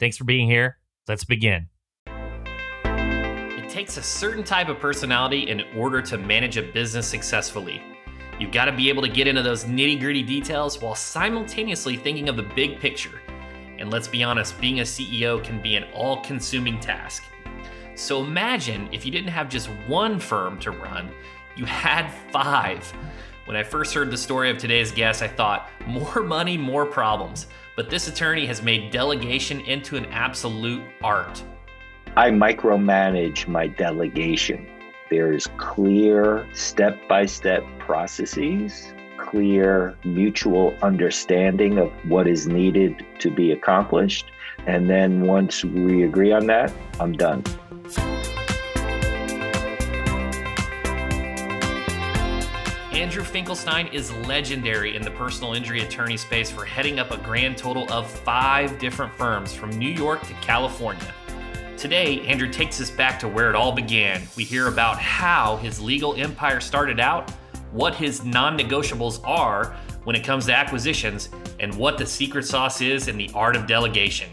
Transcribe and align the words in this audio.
Thanks 0.00 0.16
for 0.16 0.24
being 0.24 0.48
here. 0.48 0.78
Let's 1.08 1.24
begin. 1.24 1.68
It 2.86 3.68
takes 3.68 3.96
a 3.96 4.02
certain 4.02 4.44
type 4.44 4.68
of 4.68 4.78
personality 4.78 5.48
in 5.48 5.62
order 5.76 6.02
to 6.02 6.18
manage 6.18 6.56
a 6.56 6.62
business 6.62 7.06
successfully. 7.06 7.82
You've 8.38 8.52
got 8.52 8.64
to 8.64 8.72
be 8.72 8.88
able 8.88 9.02
to 9.02 9.08
get 9.08 9.28
into 9.28 9.42
those 9.42 9.64
nitty 9.64 10.00
gritty 10.00 10.22
details 10.22 10.80
while 10.80 10.94
simultaneously 10.94 11.96
thinking 11.96 12.28
of 12.28 12.36
the 12.36 12.42
big 12.42 12.80
picture. 12.80 13.20
And 13.78 13.90
let's 13.90 14.08
be 14.08 14.22
honest, 14.24 14.60
being 14.60 14.80
a 14.80 14.82
CEO 14.82 15.42
can 15.42 15.62
be 15.62 15.76
an 15.76 15.84
all 15.94 16.20
consuming 16.22 16.80
task. 16.80 17.22
So 17.94 18.24
imagine 18.24 18.88
if 18.92 19.06
you 19.06 19.12
didn't 19.12 19.28
have 19.28 19.48
just 19.48 19.68
one 19.86 20.18
firm 20.18 20.58
to 20.60 20.72
run, 20.72 21.10
you 21.56 21.64
had 21.64 22.10
five. 22.32 22.92
When 23.46 23.58
I 23.58 23.62
first 23.62 23.92
heard 23.92 24.10
the 24.10 24.16
story 24.16 24.48
of 24.48 24.56
today's 24.56 24.90
guest, 24.90 25.22
I 25.22 25.28
thought, 25.28 25.68
more 25.86 26.22
money, 26.22 26.56
more 26.56 26.86
problems. 26.86 27.46
But 27.76 27.90
this 27.90 28.08
attorney 28.08 28.46
has 28.46 28.62
made 28.62 28.90
delegation 28.90 29.60
into 29.60 29.96
an 29.96 30.06
absolute 30.06 30.82
art. 31.02 31.44
I 32.16 32.30
micromanage 32.30 33.46
my 33.46 33.66
delegation. 33.66 34.66
There's 35.10 35.46
clear 35.58 36.46
step 36.54 36.96
by 37.06 37.26
step 37.26 37.64
processes, 37.78 38.94
clear 39.18 39.94
mutual 40.04 40.74
understanding 40.80 41.76
of 41.76 41.92
what 42.08 42.26
is 42.26 42.46
needed 42.46 43.04
to 43.18 43.30
be 43.30 43.52
accomplished. 43.52 44.24
And 44.66 44.88
then 44.88 45.26
once 45.26 45.62
we 45.62 46.04
agree 46.04 46.32
on 46.32 46.46
that, 46.46 46.72
I'm 46.98 47.12
done. 47.12 47.44
Andrew 53.14 53.30
Finkelstein 53.30 53.86
is 53.92 54.12
legendary 54.26 54.96
in 54.96 55.02
the 55.02 55.10
personal 55.12 55.54
injury 55.54 55.82
attorney 55.82 56.16
space 56.16 56.50
for 56.50 56.64
heading 56.64 56.98
up 56.98 57.12
a 57.12 57.16
grand 57.18 57.56
total 57.56 57.88
of 57.92 58.10
five 58.10 58.76
different 58.80 59.12
firms 59.12 59.54
from 59.54 59.70
New 59.70 59.88
York 59.88 60.20
to 60.26 60.34
California. 60.42 61.14
Today, 61.76 62.22
Andrew 62.22 62.50
takes 62.50 62.80
us 62.80 62.90
back 62.90 63.20
to 63.20 63.28
where 63.28 63.50
it 63.50 63.54
all 63.54 63.70
began. 63.70 64.20
We 64.36 64.42
hear 64.42 64.66
about 64.66 64.98
how 64.98 65.58
his 65.58 65.80
legal 65.80 66.16
empire 66.16 66.58
started 66.58 66.98
out, 66.98 67.30
what 67.70 67.94
his 67.94 68.24
non 68.24 68.58
negotiables 68.58 69.20
are 69.24 69.76
when 70.02 70.16
it 70.16 70.24
comes 70.24 70.46
to 70.46 70.56
acquisitions, 70.56 71.28
and 71.60 71.72
what 71.76 71.98
the 71.98 72.06
secret 72.06 72.44
sauce 72.44 72.80
is 72.80 73.06
in 73.06 73.16
the 73.16 73.30
art 73.32 73.54
of 73.54 73.68
delegation. 73.68 74.28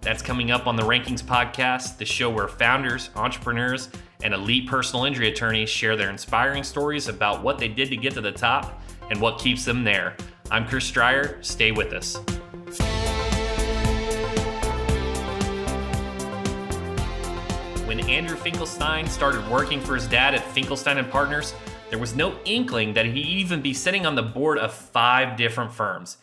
That's 0.00 0.22
coming 0.22 0.50
up 0.50 0.66
on 0.66 0.74
the 0.74 0.82
Rankings 0.82 1.22
Podcast, 1.22 1.98
the 1.98 2.06
show 2.06 2.30
where 2.30 2.48
founders, 2.48 3.10
entrepreneurs, 3.14 3.90
and 4.22 4.34
elite 4.34 4.66
personal 4.66 5.04
injury 5.04 5.28
attorneys 5.28 5.68
share 5.68 5.96
their 5.96 6.10
inspiring 6.10 6.62
stories 6.62 7.08
about 7.08 7.42
what 7.42 7.58
they 7.58 7.68
did 7.68 7.88
to 7.90 7.96
get 7.96 8.14
to 8.14 8.20
the 8.20 8.32
top 8.32 8.82
and 9.10 9.20
what 9.20 9.38
keeps 9.38 9.64
them 9.64 9.84
there. 9.84 10.16
I'm 10.50 10.66
Chris 10.66 10.90
Dreyer. 10.90 11.38
Stay 11.42 11.72
with 11.72 11.92
us. 11.92 12.16
When 17.86 18.00
Andrew 18.08 18.36
Finkelstein 18.36 19.06
started 19.06 19.46
working 19.50 19.80
for 19.80 19.94
his 19.94 20.06
dad 20.06 20.34
at 20.34 20.44
Finkelstein 20.52 20.98
and 20.98 21.10
Partners, 21.10 21.54
there 21.90 21.98
was 21.98 22.16
no 22.16 22.34
inkling 22.46 22.94
that 22.94 23.04
he'd 23.04 23.16
even 23.16 23.60
be 23.60 23.74
sitting 23.74 24.06
on 24.06 24.14
the 24.14 24.22
board 24.22 24.58
of 24.58 24.72
five 24.72 25.36
different 25.36 25.72
firms. 25.72 26.16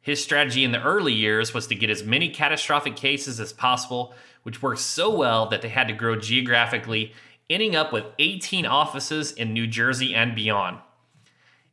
His 0.00 0.22
strategy 0.22 0.64
in 0.64 0.72
the 0.72 0.82
early 0.82 1.12
years 1.12 1.52
was 1.52 1.66
to 1.66 1.74
get 1.74 1.90
as 1.90 2.02
many 2.02 2.30
catastrophic 2.30 2.96
cases 2.96 3.38
as 3.38 3.52
possible, 3.52 4.14
which 4.44 4.62
worked 4.62 4.80
so 4.80 5.14
well 5.14 5.46
that 5.50 5.60
they 5.60 5.68
had 5.68 5.88
to 5.88 5.92
grow 5.92 6.16
geographically 6.16 7.12
ending 7.50 7.74
up 7.76 7.92
with 7.92 8.04
18 8.18 8.64
offices 8.64 9.32
in 9.32 9.52
New 9.52 9.66
Jersey 9.66 10.14
and 10.14 10.34
beyond. 10.34 10.78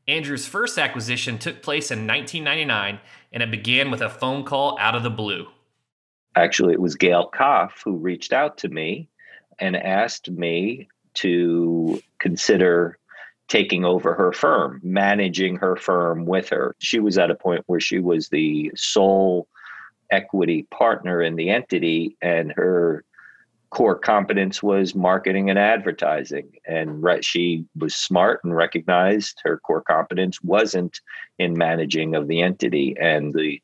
Andrew's 0.08 0.48
first 0.48 0.78
acquisition 0.78 1.38
took 1.38 1.62
place 1.62 1.92
in 1.92 2.08
1999, 2.08 3.00
and 3.32 3.44
it 3.44 3.52
began 3.52 3.92
with 3.92 4.02
a 4.02 4.10
phone 4.10 4.44
call 4.44 4.78
out 4.80 4.96
of 4.96 5.04
the 5.04 5.10
blue. 5.10 5.48
Actually, 6.36 6.74
it 6.74 6.82
was 6.82 6.96
Gail 6.96 7.28
Koff 7.28 7.82
who 7.84 7.98
reached 7.98 8.34
out 8.34 8.58
to 8.60 8.70
me 8.70 9.08
and 9.60 9.76
asked 9.76 10.30
me 10.30 10.88
to 11.16 12.02
consider 12.20 12.98
taking 13.48 13.86
over 13.86 14.14
her 14.14 14.32
firm, 14.32 14.80
managing 14.84 15.56
her 15.58 15.76
firm 15.76 16.26
with 16.26 16.50
her. 16.50 16.76
She 16.80 17.00
was 17.00 17.18
at 17.18 17.32
a 17.32 17.36
point 17.36 17.64
where 17.68 17.80
she 17.80 18.00
was 18.00 18.30
the 18.30 18.72
sole 18.76 19.48
equity 20.12 20.64
partner 20.72 21.22
in 21.22 21.36
the 21.36 21.50
entity, 21.50 22.18
and 22.22 22.52
her 22.54 23.04
core 23.70 23.98
competence 23.98 24.64
was 24.64 24.96
marketing 24.96 25.50
and 25.50 25.60
advertising. 25.60 26.52
And 26.66 27.04
re- 27.04 27.22
she 27.22 27.66
was 27.78 27.96
smart 27.96 28.42
and 28.44 28.56
recognized 28.56 29.42
her 29.44 29.58
core 29.58 29.82
competence 29.82 30.42
wasn't 30.42 31.00
in 31.38 31.58
managing 31.58 32.16
of 32.16 32.28
the 32.28 32.42
entity. 32.42 32.96
And 33.00 33.34
the 33.34 33.62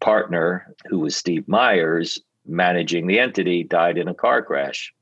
partner, 0.00 0.74
who 0.86 1.00
was 1.00 1.16
Steve 1.16 1.46
Meyers, 1.46 2.20
managing 2.46 3.06
the 3.06 3.18
entity, 3.18 3.64
died 3.64 3.96
in 3.96 4.08
a 4.08 4.14
car 4.14 4.42
crash 4.42 4.92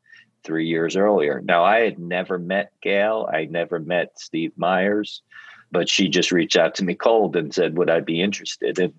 three 0.45 0.67
years 0.67 0.97
earlier. 0.97 1.41
Now, 1.45 1.65
I 1.65 1.81
had 1.81 1.99
never 1.99 2.39
met 2.39 2.73
Gail, 2.83 3.29
I 3.33 3.47
never 3.47 3.79
met 3.79 4.19
Steve 4.19 4.53
Meyers, 4.57 5.23
but 5.71 5.89
she 5.89 6.09
just 6.09 6.33
reached 6.33 6.57
out 6.57 6.75
to 6.77 6.85
me 6.85 6.95
cold 6.95 7.37
and 7.37 7.55
said, 7.55 7.79
Would 7.79 7.91
I 7.91 8.01
be 8.01 8.21
interested? 8.21 8.79
And, 8.79 8.93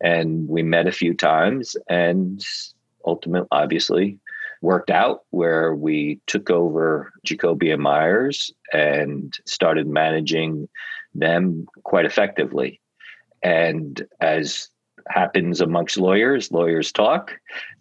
and 0.00 0.48
we 0.48 0.62
met 0.62 0.86
a 0.86 0.92
few 0.92 1.14
times 1.14 1.76
and 1.88 2.44
ultimately, 3.04 3.48
obviously, 3.50 4.18
worked 4.62 4.90
out 4.90 5.20
where 5.30 5.74
we 5.74 6.20
took 6.26 6.50
over 6.50 7.12
Jacoby 7.24 7.70
and 7.70 7.82
Meyers 7.82 8.52
and 8.72 9.36
started 9.46 9.86
managing 9.86 10.68
them 11.14 11.66
quite 11.84 12.04
effectively. 12.04 12.80
And 13.42 14.04
as 14.20 14.68
happens 15.10 15.60
amongst 15.60 15.98
lawyers, 15.98 16.50
lawyers 16.52 16.92
talk. 16.92 17.32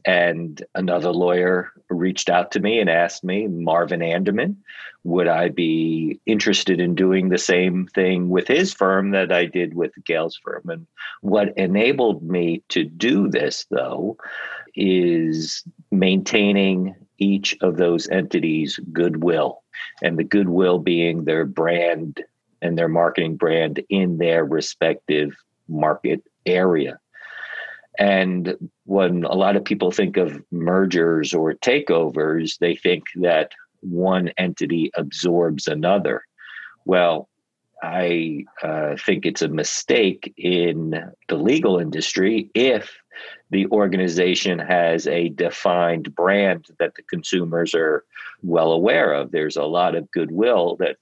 And 0.05 0.63
another 0.75 1.11
lawyer 1.11 1.71
reached 1.89 2.29
out 2.29 2.51
to 2.51 2.59
me 2.59 2.79
and 2.79 2.89
asked 2.89 3.23
me, 3.23 3.47
Marvin 3.47 4.01
Anderman, 4.01 4.57
would 5.03 5.27
I 5.27 5.49
be 5.49 6.19
interested 6.25 6.79
in 6.79 6.95
doing 6.95 7.29
the 7.29 7.37
same 7.37 7.87
thing 7.87 8.29
with 8.29 8.47
his 8.47 8.73
firm 8.73 9.11
that 9.11 9.31
I 9.31 9.45
did 9.45 9.73
with 9.73 9.91
Gail's 10.05 10.39
firm? 10.43 10.69
And 10.69 10.87
what 11.21 11.57
enabled 11.57 12.23
me 12.23 12.63
to 12.69 12.83
do 12.83 13.29
this, 13.29 13.65
though, 13.69 14.17
is 14.75 15.63
maintaining 15.91 16.95
each 17.19 17.57
of 17.61 17.77
those 17.77 18.07
entities' 18.09 18.79
goodwill, 18.91 19.63
and 20.01 20.17
the 20.17 20.23
goodwill 20.23 20.79
being 20.79 21.23
their 21.23 21.45
brand 21.45 22.23
and 22.61 22.77
their 22.77 22.89
marketing 22.89 23.37
brand 23.37 23.83
in 23.89 24.17
their 24.17 24.45
respective 24.45 25.35
market 25.67 26.23
area. 26.45 26.99
And 27.97 28.55
when 28.85 29.23
a 29.23 29.35
lot 29.35 29.55
of 29.55 29.65
people 29.65 29.91
think 29.91 30.17
of 30.17 30.41
mergers 30.51 31.33
or 31.33 31.53
takeovers, 31.53 32.59
they 32.59 32.75
think 32.75 33.05
that 33.15 33.51
one 33.81 34.29
entity 34.37 34.91
absorbs 34.95 35.67
another. 35.67 36.23
Well, 36.85 37.29
I 37.81 38.45
uh, 38.63 38.95
think 39.05 39.25
it's 39.25 39.41
a 39.41 39.47
mistake 39.47 40.33
in 40.37 41.11
the 41.27 41.35
legal 41.35 41.77
industry 41.77 42.49
if 42.55 42.95
the 43.49 43.67
organization 43.67 44.59
has 44.59 45.07
a 45.07 45.29
defined 45.29 46.13
brand 46.15 46.65
that 46.79 46.95
the 46.95 47.03
consumers 47.03 47.73
are 47.73 48.03
well 48.41 48.71
aware 48.71 49.13
of. 49.13 49.31
There's 49.31 49.57
a 49.57 49.63
lot 49.63 49.95
of 49.95 50.09
goodwill 50.11 50.75
that 50.79 50.97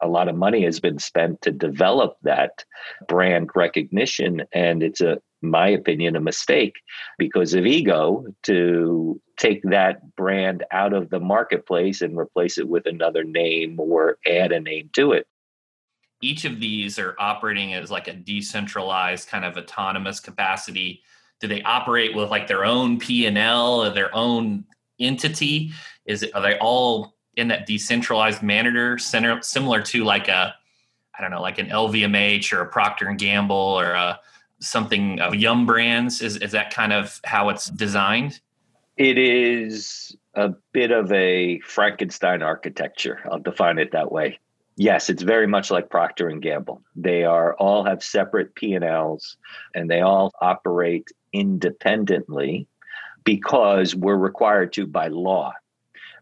a 0.00 0.08
lot 0.08 0.28
of 0.28 0.36
money 0.36 0.64
has 0.64 0.80
been 0.80 0.98
spent 0.98 1.42
to 1.42 1.52
develop 1.52 2.16
that 2.22 2.64
brand 3.06 3.50
recognition 3.54 4.42
and 4.52 4.82
it's 4.82 5.00
a 5.00 5.18
my 5.44 5.68
opinion 5.68 6.16
a 6.16 6.20
mistake 6.20 6.74
because 7.18 7.54
of 7.54 7.66
ego 7.66 8.24
to 8.42 9.20
take 9.36 9.62
that 9.64 10.14
brand 10.16 10.64
out 10.70 10.92
of 10.92 11.10
the 11.10 11.20
marketplace 11.20 12.02
and 12.02 12.16
replace 12.16 12.58
it 12.58 12.68
with 12.68 12.86
another 12.86 13.24
name 13.24 13.78
or 13.78 14.18
add 14.26 14.52
a 14.52 14.60
name 14.60 14.90
to 14.94 15.12
it. 15.12 15.26
Each 16.20 16.44
of 16.44 16.60
these 16.60 16.98
are 16.98 17.16
operating 17.18 17.74
as 17.74 17.90
like 17.90 18.08
a 18.08 18.14
decentralized 18.14 19.28
kind 19.28 19.44
of 19.44 19.56
autonomous 19.56 20.20
capacity. 20.20 21.02
Do 21.40 21.48
they 21.48 21.62
operate 21.62 22.14
with 22.14 22.30
like 22.30 22.46
their 22.46 22.64
own 22.64 22.98
p&l 22.98 23.82
or 23.82 23.90
their 23.90 24.14
own 24.14 24.64
entity? 24.98 25.72
Is 26.06 26.22
it 26.22 26.34
are 26.34 26.42
they 26.42 26.58
all 26.58 27.14
in 27.36 27.48
that 27.48 27.66
decentralized 27.66 28.42
manner 28.42 28.98
center 28.98 29.40
similar 29.42 29.82
to 29.82 30.04
like 30.04 30.28
a 30.28 30.54
i 31.16 31.22
don't 31.22 31.30
know 31.30 31.42
like 31.42 31.58
an 31.58 31.66
lvmh 31.66 32.52
or 32.52 32.60
a 32.60 32.68
procter 32.68 33.08
and 33.08 33.18
gamble 33.18 33.56
or 33.56 33.92
a 33.92 34.18
something 34.64 35.20
of 35.20 35.34
yum 35.34 35.66
brands 35.66 36.20
is, 36.20 36.36
is 36.38 36.52
that 36.52 36.72
kind 36.72 36.92
of 36.92 37.20
how 37.24 37.48
it's 37.48 37.66
designed 37.66 38.40
It 38.96 39.18
is 39.18 40.16
a 40.34 40.50
bit 40.72 40.90
of 40.90 41.12
a 41.12 41.60
Frankenstein 41.60 42.42
architecture. 42.42 43.20
I'll 43.30 43.38
define 43.38 43.78
it 43.78 43.92
that 43.92 44.10
way. 44.10 44.38
Yes, 44.76 45.08
it's 45.08 45.22
very 45.22 45.46
much 45.46 45.70
like 45.70 45.88
Procter 45.88 46.28
and 46.28 46.42
Gamble. 46.42 46.82
They 46.96 47.24
are 47.24 47.54
all 47.54 47.84
have 47.84 48.02
separate 48.02 48.54
P&Ls 48.56 49.36
and 49.74 49.88
they 49.88 50.00
all 50.00 50.32
operate 50.40 51.08
independently 51.32 52.66
because 53.24 53.94
we're 53.94 54.16
required 54.16 54.72
to 54.74 54.86
by 54.86 55.08
law. 55.08 55.52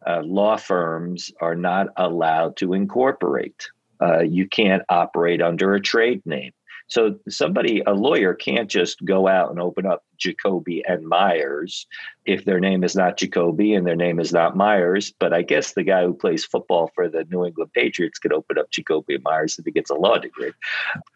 Uh, 0.07 0.21
law 0.23 0.57
firms 0.57 1.33
are 1.41 1.55
not 1.55 1.89
allowed 1.97 2.57
to 2.57 2.75
incorporate. 2.75 3.69
Uh, 4.01 4.21
you 4.21 4.49
can't 4.49 4.83
operate 4.89 5.41
under 5.41 5.75
a 5.75 5.81
trade 5.81 6.21
name. 6.27 6.53
So 6.93 7.19
somebody, 7.27 7.83
a 7.87 7.95
lawyer, 7.95 8.35
can't 8.35 8.69
just 8.69 9.03
go 9.03 9.27
out 9.27 9.51
and 9.51 9.59
open 9.59 9.87
up 9.87 10.05
Jacoby 10.19 10.85
and 10.87 11.09
Meyers 11.09 11.87
if 12.27 12.45
their 12.45 12.61
name 12.61 12.85
is 12.85 12.95
not 12.95 13.17
Jacoby 13.17 13.73
and 13.73 13.87
their 13.87 13.97
name 13.97 14.21
is 14.21 14.31
not 14.31 14.59
Meyers. 14.59 15.11
But 15.19 15.33
I 15.33 15.41
guess 15.41 15.73
the 15.73 15.85
guy 15.85 16.03
who 16.03 16.13
plays 16.13 16.45
football 16.45 16.91
for 16.95 17.09
the 17.09 17.25
New 17.31 17.47
England 17.47 17.73
Patriots 17.73 18.19
could 18.19 18.35
open 18.35 18.59
up 18.59 18.71
Jacoby 18.71 19.15
and 19.15 19.25
Meyers 19.25 19.59
if 19.59 19.65
he 19.65 19.71
gets 19.71 19.89
a 19.89 19.95
law 19.95 20.19
degree. 20.19 20.53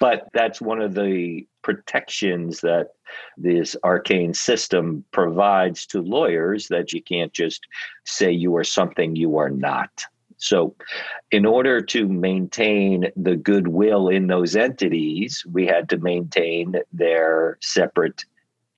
But 0.01 0.31
that's 0.33 0.63
one 0.63 0.81
of 0.81 0.95
the 0.95 1.47
protections 1.61 2.63
that 2.63 2.93
this 3.37 3.77
arcane 3.85 4.33
system 4.33 5.05
provides 5.11 5.85
to 5.89 6.01
lawyers 6.01 6.69
that 6.69 6.95
you 6.95 7.03
can't 7.03 7.35
just 7.35 7.67
say 8.07 8.33
you 8.33 8.57
are 8.57 8.65
something 8.65 9.15
you 9.15 9.37
are 9.37 9.51
not. 9.51 9.91
So, 10.39 10.75
in 11.31 11.47
order 11.47 11.81
to 11.81 12.09
maintain 12.09 13.11
the 13.17 13.37
goodwill 13.37 14.09
in 14.09 14.27
those 14.27 14.55
entities, 14.55 15.45
we 15.51 15.67
had 15.67 15.89
to 15.91 15.99
maintain 15.99 16.77
their 16.93 17.59
separate 17.63 18.25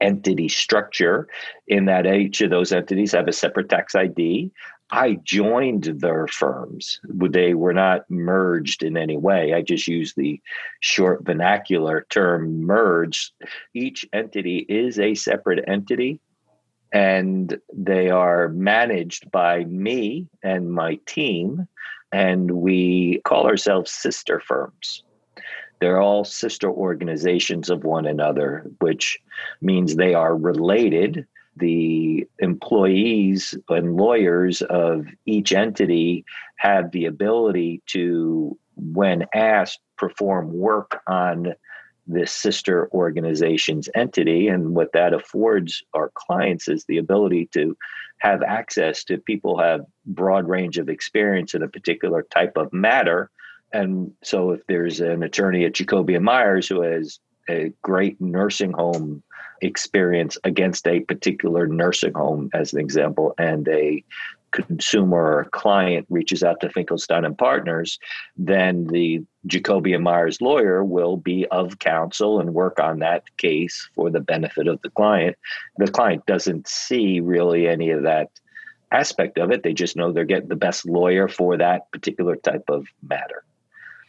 entity 0.01 0.49
structure, 0.49 1.27
in 1.67 1.87
that 1.87 2.07
each 2.07 2.41
of 2.41 2.51
those 2.51 2.73
entities 2.73 3.13
have 3.13 3.27
a 3.27 3.33
separate 3.33 3.69
tax 3.69 3.95
ID. 3.95 4.53
I 4.91 5.19
joined 5.25 5.85
their 5.85 6.27
firms. 6.29 7.01
They 7.05 7.55
were 7.55 7.75
not 7.75 8.09
merged 8.09 8.83
in 8.83 8.97
any 8.97 9.19
way. 9.19 9.53
I 9.53 9.61
just 9.61 9.87
used 9.87 10.17
the 10.17 10.41
short 10.81 11.25
vernacular 11.25 12.07
term 12.09 12.63
merged. 12.63 13.33
Each 13.75 14.07
entity 14.13 14.65
is 14.69 14.99
a 14.99 15.15
separate 15.15 15.63
entity 15.69 16.21
and 16.93 17.59
they 17.73 18.11
are 18.11 18.49
managed 18.49 19.31
by 19.31 19.65
me 19.65 20.27
and 20.43 20.71
my 20.71 20.99
team. 21.07 21.69
And 22.13 22.51
we 22.51 23.21
call 23.25 23.47
ourselves 23.47 23.91
sister 23.91 24.41
firms. 24.41 25.03
They're 25.81 26.01
all 26.01 26.25
sister 26.25 26.71
organizations 26.71 27.71
of 27.71 27.85
one 27.85 28.07
another, 28.07 28.71
which 28.81 29.19
means 29.61 29.95
they 29.95 30.15
are 30.15 30.37
related. 30.37 31.27
The 31.57 32.27
employees 32.39 33.57
and 33.69 33.97
lawyers 33.97 34.63
of 34.63 35.07
each 35.27 35.53
entity 35.53 36.25
have 36.57 36.91
the 36.91 37.07
ability 37.07 37.83
to, 37.89 38.59
when 38.77 39.27
asked, 39.35 39.81
perform 39.97 40.53
work 40.53 41.03
on 41.07 41.55
this 42.09 42.33
sister 42.33 42.89
organization's 42.93 43.89
entity. 43.95 44.49
And 44.49 44.75
what 44.75 44.93
that 44.93 45.13
affords 45.13 45.83
our 45.95 46.11
clients 46.15 46.67
is 46.67 46.85
the 46.85 46.99
ability 46.99 47.49
to 47.53 47.77
have 48.19 48.43
access 48.43 49.05
to 49.05 49.19
people 49.19 49.59
have 49.59 49.85
broad 50.07 50.49
range 50.49 50.79
of 50.79 50.89
experience 50.89 51.55
in 51.55 51.63
a 51.63 51.69
particular 51.69 52.27
type 52.31 52.57
of 52.57 52.73
matter. 52.73 53.31
And 53.73 54.13
so 54.25 54.53
if 54.53 54.67
there's 54.67 55.01
an 55.01 55.23
attorney 55.23 55.65
at 55.67 55.75
Jacoby 55.75 56.15
and 56.15 56.25
Meyers 56.25 56.67
who 56.67 56.81
has 56.81 57.21
a 57.49 57.73
great 57.83 58.21
nursing 58.21 58.73
home 58.73 59.23
experience 59.61 60.39
against 60.45 60.87
a 60.87 61.01
particular 61.01 61.67
nursing 61.67 62.15
home, 62.15 62.51
as 62.55 62.73
an 62.73 62.81
example, 62.81 63.35
and 63.39 63.69
a 63.69 64.03
consumer 64.53 65.39
or 65.39 65.45
client 65.53 66.07
reaches 66.09 66.43
out 66.43 66.61
to 66.61 66.71
Finkelstein 66.71 67.25
and 67.25 67.37
Partners, 67.37 67.99
then 68.37 68.87
the 68.87 69.23
Jacoby 69.47 69.93
and 69.93 70.05
Meyers 70.05 70.41
lawyer 70.41 70.85
will 70.85 71.17
be 71.17 71.47
of 71.51 71.79
counsel 71.79 72.41
and 72.41 72.55
work 72.55 72.79
on 72.79 72.99
that 72.99 73.25
case 73.37 73.89
for 73.95 74.11
the 74.11 74.21
benefit 74.21 74.69
of 74.69 74.81
the 74.83 74.91
client. 74.91 75.37
The 75.77 75.91
client 75.91 76.27
doesn't 76.27 76.69
see 76.69 77.21
really 77.21 77.69
any 77.69 77.91
of 77.91 78.03
that 78.03 78.31
aspect 78.91 79.39
of 79.39 79.51
it. 79.51 79.63
They 79.63 79.75
just 79.75 79.97
know 79.97 80.13
they're 80.13 80.25
getting 80.25 80.49
the 80.49 80.57
best 80.57 80.87
lawyer 80.87 81.29
for 81.29 81.57
that 81.57 81.91
particular 81.93 82.37
type 82.37 82.65
of 82.69 82.87
matter. 83.03 83.45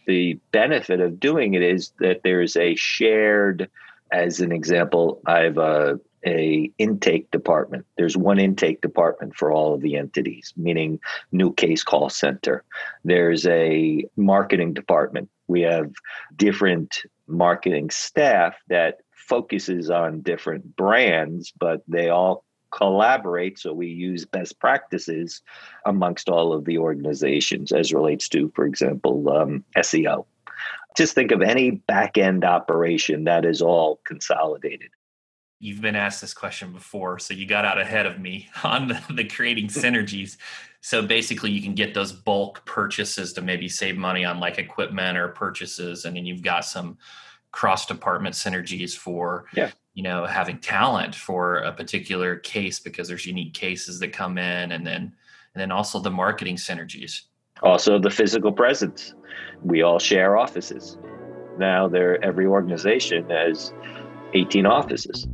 The 0.07 0.39
benefit 0.51 1.01
of 1.01 1.19
doing 1.19 1.53
it 1.53 1.61
is 1.61 1.91
that 1.99 2.21
there's 2.23 2.55
a 2.55 2.75
shared, 2.75 3.69
as 4.11 4.39
an 4.39 4.51
example, 4.51 5.21
I've 5.25 5.57
uh, 5.57 5.95
a 5.95 5.99
intake 6.23 7.31
department. 7.31 7.85
There's 7.97 8.17
one 8.17 8.39
intake 8.39 8.81
department 8.81 9.35
for 9.35 9.51
all 9.51 9.73
of 9.73 9.81
the 9.81 9.95
entities, 9.95 10.53
meaning 10.57 10.99
new 11.31 11.53
case 11.53 11.83
call 11.83 12.09
center. 12.09 12.63
There's 13.03 13.45
a 13.47 14.05
marketing 14.17 14.73
department. 14.73 15.29
We 15.47 15.61
have 15.61 15.91
different 16.35 17.03
marketing 17.27 17.89
staff 17.89 18.55
that 18.67 18.99
focuses 19.11 19.89
on 19.89 20.21
different 20.21 20.75
brands, 20.75 21.53
but 21.57 21.83
they 21.87 22.09
all 22.09 22.43
collaborate 22.71 23.57
so 23.57 23.73
we 23.73 23.87
use 23.87 24.25
best 24.25 24.59
practices 24.59 25.41
amongst 25.85 26.29
all 26.29 26.53
of 26.53 26.65
the 26.65 26.77
organizations 26.77 27.71
as 27.71 27.91
relates 27.93 28.29
to 28.29 28.51
for 28.53 28.65
example 28.65 29.27
um, 29.29 29.63
seo 29.77 30.25
just 30.95 31.15
think 31.15 31.31
of 31.31 31.41
any 31.41 31.71
back 31.71 32.17
end 32.17 32.45
operation 32.45 33.23
that 33.23 33.43
is 33.43 33.61
all 33.61 33.99
consolidated 34.05 34.89
you've 35.59 35.81
been 35.81 35.95
asked 35.95 36.21
this 36.21 36.33
question 36.33 36.71
before, 36.71 37.19
so 37.19 37.33
you 37.33 37.45
got 37.45 37.65
out 37.65 37.79
ahead 37.79 38.05
of 38.05 38.19
me 38.19 38.49
on 38.63 38.87
the, 38.87 39.01
the 39.13 39.25
creating 39.25 39.67
synergies. 39.67 40.37
So 40.81 41.05
basically, 41.05 41.51
you 41.51 41.61
can 41.61 41.75
get 41.75 41.93
those 41.93 42.13
bulk 42.13 42.65
purchases 42.65 43.33
to 43.33 43.41
maybe 43.41 43.67
save 43.67 43.97
money 43.97 44.23
on 44.23 44.39
like 44.39 44.57
equipment 44.57 45.17
or 45.17 45.27
purchases, 45.29 46.05
and 46.05 46.15
then 46.15 46.25
you've 46.25 46.41
got 46.41 46.65
some 46.65 46.97
cross 47.51 47.85
department 47.85 48.35
synergies 48.35 48.95
for 48.95 49.45
yeah. 49.55 49.71
you 49.95 50.03
know 50.03 50.25
having 50.25 50.59
talent 50.59 51.15
for 51.15 51.57
a 51.57 51.73
particular 51.73 52.35
case 52.35 52.79
because 52.79 53.07
there's 53.07 53.25
unique 53.25 53.53
cases 53.53 53.99
that 53.99 54.13
come 54.13 54.37
in, 54.37 54.71
and 54.71 54.87
then 54.87 55.13
and 55.53 55.61
then 55.61 55.71
also 55.71 55.99
the 55.99 56.11
marketing 56.11 56.55
synergies. 56.55 57.23
Also, 57.61 57.99
the 57.99 58.09
physical 58.09 58.53
presence. 58.53 59.13
We 59.61 59.81
all 59.81 59.99
share 59.99 60.37
offices. 60.37 60.97
Now, 61.57 61.89
there 61.89 62.23
every 62.23 62.45
organization 62.45 63.29
has 63.29 63.73
18 64.33 64.65
offices. 64.65 65.27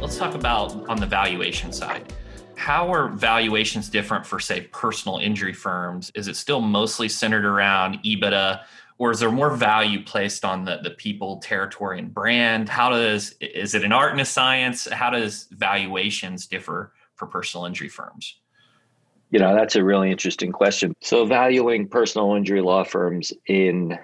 Let's 0.00 0.16
talk 0.16 0.34
about 0.34 0.88
on 0.88 0.98
the 0.98 1.06
valuation 1.06 1.72
side. 1.72 2.12
How 2.54 2.92
are 2.92 3.08
valuations 3.08 3.88
different 3.88 4.26
for, 4.26 4.40
say, 4.40 4.62
personal 4.72 5.18
injury 5.18 5.52
firms? 5.52 6.10
Is 6.14 6.28
it 6.28 6.36
still 6.36 6.60
mostly 6.60 7.08
centered 7.08 7.44
around 7.44 7.98
EBITDA, 8.04 8.62
or 8.98 9.12
is 9.12 9.20
there 9.20 9.30
more 9.30 9.54
value 9.54 10.02
placed 10.02 10.44
on 10.44 10.64
the, 10.64 10.80
the 10.82 10.90
people, 10.90 11.38
territory, 11.38 11.98
and 11.98 12.12
brand? 12.12 12.68
How 12.68 12.90
does 12.90 13.36
is 13.40 13.74
it 13.74 13.84
an 13.84 13.92
art 13.92 14.12
and 14.12 14.20
a 14.20 14.24
science? 14.24 14.88
How 14.90 15.10
does 15.10 15.46
valuations 15.52 16.46
differ 16.46 16.92
for 17.14 17.26
personal 17.26 17.64
injury 17.64 17.88
firms? 17.88 18.36
You 19.30 19.38
know, 19.38 19.54
that's 19.54 19.76
a 19.76 19.84
really 19.84 20.10
interesting 20.10 20.52
question. 20.52 20.96
So, 21.00 21.26
valuing 21.26 21.86
personal 21.86 22.34
injury 22.34 22.60
law 22.60 22.82
firms 22.82 23.32
in 23.46 23.98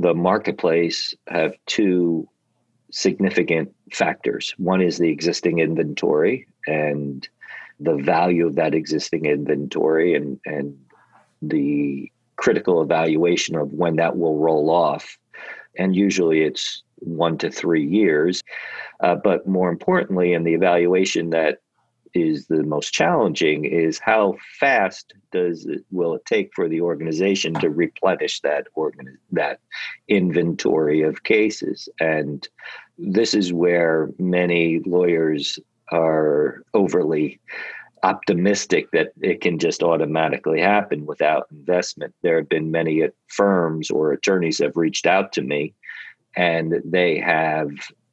the 0.00 0.14
marketplace 0.14 1.12
have 1.26 1.54
two 1.66 2.28
significant 2.90 3.74
factors. 3.92 4.54
One 4.56 4.80
is 4.80 4.98
the 4.98 5.08
existing 5.08 5.58
inventory 5.58 6.46
and 6.68 7.28
the 7.80 7.96
value 7.96 8.46
of 8.46 8.54
that 8.54 8.74
existing 8.74 9.26
inventory 9.26 10.14
and, 10.14 10.38
and 10.46 10.78
the 11.42 12.10
critical 12.36 12.80
evaluation 12.80 13.56
of 13.56 13.72
when 13.72 13.96
that 13.96 14.16
will 14.16 14.38
roll 14.38 14.70
off. 14.70 15.18
And 15.76 15.96
usually 15.96 16.42
it's 16.42 16.84
one 16.96 17.36
to 17.38 17.50
three 17.50 17.84
years. 17.84 18.42
Uh, 19.00 19.16
but 19.16 19.48
more 19.48 19.68
importantly, 19.68 20.32
in 20.32 20.44
the 20.44 20.54
evaluation 20.54 21.30
that 21.30 21.58
is 22.14 22.46
the 22.46 22.62
most 22.62 22.92
challenging 22.92 23.64
is 23.64 23.98
how 23.98 24.36
fast 24.58 25.14
does 25.32 25.66
it 25.66 25.84
will 25.90 26.14
it 26.14 26.24
take 26.26 26.50
for 26.54 26.68
the 26.68 26.80
organization 26.80 27.54
to 27.54 27.70
replenish 27.70 28.40
that 28.40 28.66
organ 28.74 29.18
that 29.32 29.60
inventory 30.08 31.02
of 31.02 31.24
cases? 31.24 31.88
And 32.00 32.46
this 32.98 33.34
is 33.34 33.52
where 33.52 34.10
many 34.18 34.80
lawyers 34.84 35.58
are 35.90 36.62
overly 36.74 37.40
optimistic 38.02 38.90
that 38.92 39.12
it 39.20 39.40
can 39.40 39.58
just 39.58 39.82
automatically 39.82 40.60
happen 40.60 41.06
without 41.06 41.48
investment. 41.50 42.14
There 42.22 42.36
have 42.36 42.48
been 42.48 42.70
many 42.70 43.08
firms 43.28 43.90
or 43.90 44.12
attorneys 44.12 44.58
have 44.58 44.76
reached 44.76 45.06
out 45.06 45.32
to 45.32 45.42
me 45.42 45.74
and 46.36 46.80
they 46.84 47.18
have 47.18 47.70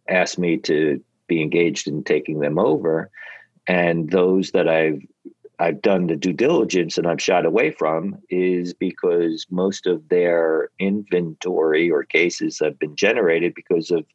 asked 0.10 0.40
me 0.40 0.58
to 0.58 1.02
be 1.28 1.42
engaged 1.42 1.88
in 1.88 2.04
taking 2.04 2.40
them 2.40 2.60
over 2.60 3.10
and 3.68 4.10
those 4.10 4.52
that 4.52 4.68
I've 4.68 5.02
I've 5.60 5.82
done 5.82 6.08
the 6.08 6.16
due 6.16 6.34
diligence 6.34 6.98
and 6.98 7.08
I've 7.08 7.22
shied 7.22 7.46
away 7.46 7.72
from 7.72 8.18
is 8.30 8.74
because 8.74 9.46
most 9.50 9.88
of 9.88 10.08
their 10.10 10.70
inventory 10.80 11.90
or 11.90 12.04
cases 12.04 12.60
have 12.60 12.78
been 12.78 12.96
generated 12.96 13.54
because 13.56 13.90
of 13.92 14.06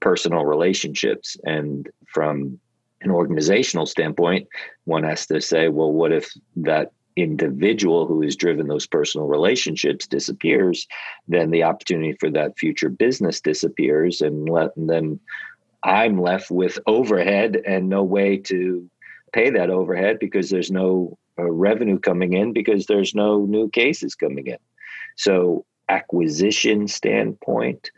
personal 0.00 0.44
relationships. 0.44 1.36
And 1.44 1.88
from 2.06 2.60
an 3.00 3.10
organizational 3.10 3.86
standpoint, 3.86 4.48
one 4.84 5.04
has 5.04 5.26
to 5.28 5.40
say, 5.40 5.68
well, 5.68 5.92
what 5.92 6.12
if 6.12 6.30
that 6.56 6.92
individual 7.16 8.06
who 8.06 8.22
has 8.22 8.36
driven 8.36 8.68
those 8.68 8.86
personal 8.86 9.26
relationships 9.26 10.06
disappears, 10.06 10.86
then 11.28 11.50
the 11.50 11.62
opportunity 11.62 12.12
for 12.14 12.30
that 12.30 12.58
future 12.58 12.88
business 12.88 13.40
disappears, 13.40 14.20
and, 14.20 14.48
let, 14.48 14.74
and 14.76 14.88
then 14.88 15.20
I'm 15.82 16.20
left 16.20 16.50
with 16.50 16.78
overhead 16.86 17.60
and 17.66 17.88
no 17.88 18.02
way 18.02 18.36
to 18.38 18.88
pay 19.32 19.50
that 19.50 19.70
overhead 19.70 20.18
because 20.18 20.50
there's 20.50 20.70
no 20.70 21.18
uh, 21.38 21.50
revenue 21.50 21.98
coming 21.98 22.34
in 22.34 22.52
because 22.52 22.86
there's 22.86 23.14
no 23.14 23.44
new 23.44 23.68
cases 23.70 24.14
coming 24.14 24.46
in. 24.46 24.58
So, 25.16 25.64
acquisition 25.88 26.88
standpoint, 26.88 27.90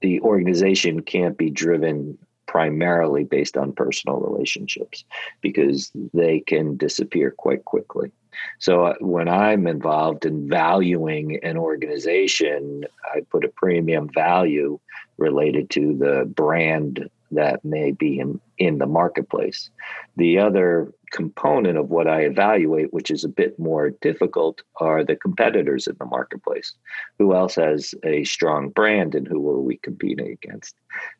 the 0.00 0.20
organization 0.20 1.02
can't 1.02 1.36
be 1.36 1.50
driven 1.50 2.18
primarily 2.46 3.24
based 3.24 3.56
on 3.56 3.72
personal 3.72 4.18
relationships 4.18 5.04
because 5.40 5.90
they 6.12 6.40
can 6.40 6.76
disappear 6.76 7.30
quite 7.30 7.64
quickly. 7.64 8.12
So 8.58 8.86
uh, 8.86 8.94
when 9.00 9.28
I'm 9.28 9.66
involved 9.66 10.24
in 10.24 10.48
valuing 10.48 11.42
an 11.42 11.56
organization, 11.56 12.84
I 13.14 13.20
put 13.30 13.44
a 13.44 13.48
premium 13.48 14.08
value 14.12 14.78
related 15.18 15.70
to 15.70 15.96
the 15.96 16.24
brand 16.26 17.08
that 17.32 17.64
may 17.64 17.92
be 17.92 18.20
in, 18.20 18.40
in 18.58 18.78
the 18.78 18.86
marketplace. 18.86 19.70
The 20.16 20.38
other 20.38 20.92
component 21.10 21.76
of 21.78 21.90
what 21.90 22.08
I 22.08 22.22
evaluate, 22.22 22.92
which 22.92 23.10
is 23.10 23.24
a 23.24 23.28
bit 23.28 23.58
more 23.58 23.90
difficult, 23.90 24.62
are 24.76 25.04
the 25.04 25.16
competitors 25.16 25.86
in 25.86 25.96
the 25.98 26.06
marketplace. 26.06 26.74
Who 27.18 27.34
else 27.34 27.54
has 27.56 27.94
a 28.04 28.24
strong 28.24 28.70
brand 28.70 29.14
and 29.14 29.26
who 29.26 29.48
are 29.50 29.60
we 29.60 29.76
competing 29.78 30.30
against? 30.30 30.74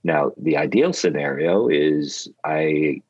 Now, 0.05 0.33
the 0.37 0.57
ideal 0.57 0.93
scenario 0.93 1.69
is 1.69 2.29
I 2.45 3.03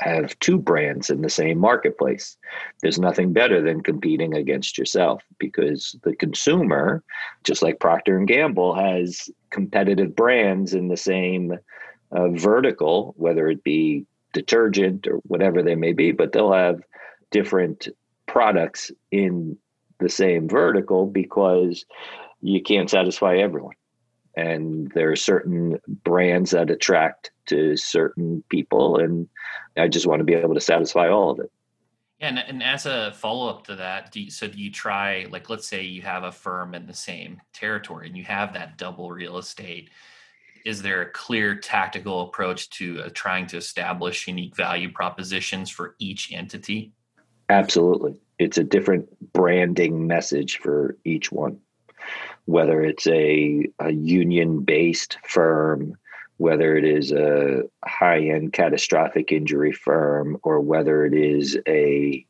have 0.00 0.38
two 0.38 0.58
brands 0.58 1.10
in 1.10 1.22
the 1.22 1.30
same 1.30 1.58
marketplace. 1.58 2.36
There's 2.80 2.98
nothing 2.98 3.32
better 3.32 3.60
than 3.60 3.82
competing 3.82 4.34
against 4.34 4.78
yourself 4.78 5.22
because 5.38 5.96
the 6.02 6.16
consumer, 6.16 7.02
just 7.44 7.62
like 7.62 7.80
Procter 7.80 8.16
and 8.16 8.26
Gamble, 8.26 8.74
has 8.74 9.30
competitive 9.50 10.16
brands 10.16 10.74
in 10.74 10.88
the 10.88 10.96
same 10.96 11.58
uh, 12.12 12.28
vertical, 12.28 13.14
whether 13.16 13.48
it 13.48 13.62
be 13.62 14.06
detergent 14.32 15.06
or 15.06 15.16
whatever 15.18 15.62
they 15.62 15.74
may 15.74 15.92
be, 15.92 16.12
but 16.12 16.32
they'll 16.32 16.52
have 16.52 16.82
different 17.30 17.88
products 18.26 18.90
in 19.10 19.56
the 19.98 20.08
same 20.08 20.48
vertical 20.48 21.06
because 21.06 21.84
you 22.40 22.62
can't 22.62 22.90
satisfy 22.90 23.36
everyone. 23.36 23.74
And 24.36 24.90
there 24.94 25.10
are 25.10 25.16
certain 25.16 25.80
brands 26.04 26.52
that 26.52 26.70
attract 26.70 27.32
to 27.46 27.76
certain 27.76 28.42
people, 28.48 28.98
and 28.98 29.28
I 29.76 29.88
just 29.88 30.06
want 30.06 30.20
to 30.20 30.24
be 30.24 30.34
able 30.34 30.54
to 30.54 30.60
satisfy 30.60 31.08
all 31.08 31.30
of 31.30 31.40
it. 31.40 31.50
Yeah, 32.20 32.28
and, 32.28 32.38
and 32.38 32.62
as 32.62 32.86
a 32.86 33.12
follow 33.14 33.48
up 33.48 33.66
to 33.66 33.76
that, 33.76 34.12
do 34.12 34.20
you, 34.20 34.30
so 34.30 34.46
do 34.46 34.58
you 34.58 34.70
try 34.70 35.26
like 35.30 35.48
let's 35.48 35.66
say 35.66 35.82
you 35.82 36.02
have 36.02 36.22
a 36.22 36.30
firm 36.30 36.74
in 36.74 36.86
the 36.86 36.94
same 36.94 37.40
territory 37.52 38.06
and 38.06 38.16
you 38.16 38.24
have 38.24 38.52
that 38.52 38.76
double 38.76 39.10
real 39.10 39.38
estate 39.38 39.90
is 40.64 40.82
there 40.82 41.02
a 41.02 41.10
clear 41.10 41.54
tactical 41.54 42.22
approach 42.22 42.70
to 42.70 43.02
uh, 43.02 43.10
trying 43.14 43.46
to 43.48 43.56
establish 43.56 44.28
unique 44.28 44.56
value 44.56 44.90
propositions 44.90 45.70
for 45.70 45.96
each 45.98 46.32
entity? 46.32 46.92
Absolutely. 47.48 48.20
It's 48.38 48.58
a 48.58 48.64
different 48.64 49.08
branding 49.32 50.06
message 50.06 50.58
for 50.58 50.96
each 51.04 51.30
one, 51.32 51.58
whether 52.44 52.82
it's 52.82 53.06
a, 53.06 53.66
a 53.80 53.90
union 53.90 54.60
based 54.60 55.18
firm, 55.24 55.96
whether 56.36 56.76
it 56.76 56.84
is 56.84 57.12
a 57.12 57.64
high 57.84 58.20
end 58.20 58.52
catastrophic 58.52 59.32
injury 59.32 59.72
firm, 59.72 60.38
or 60.42 60.60
whether 60.60 61.04
it 61.04 61.14
is 61.14 61.58
a 61.68 62.24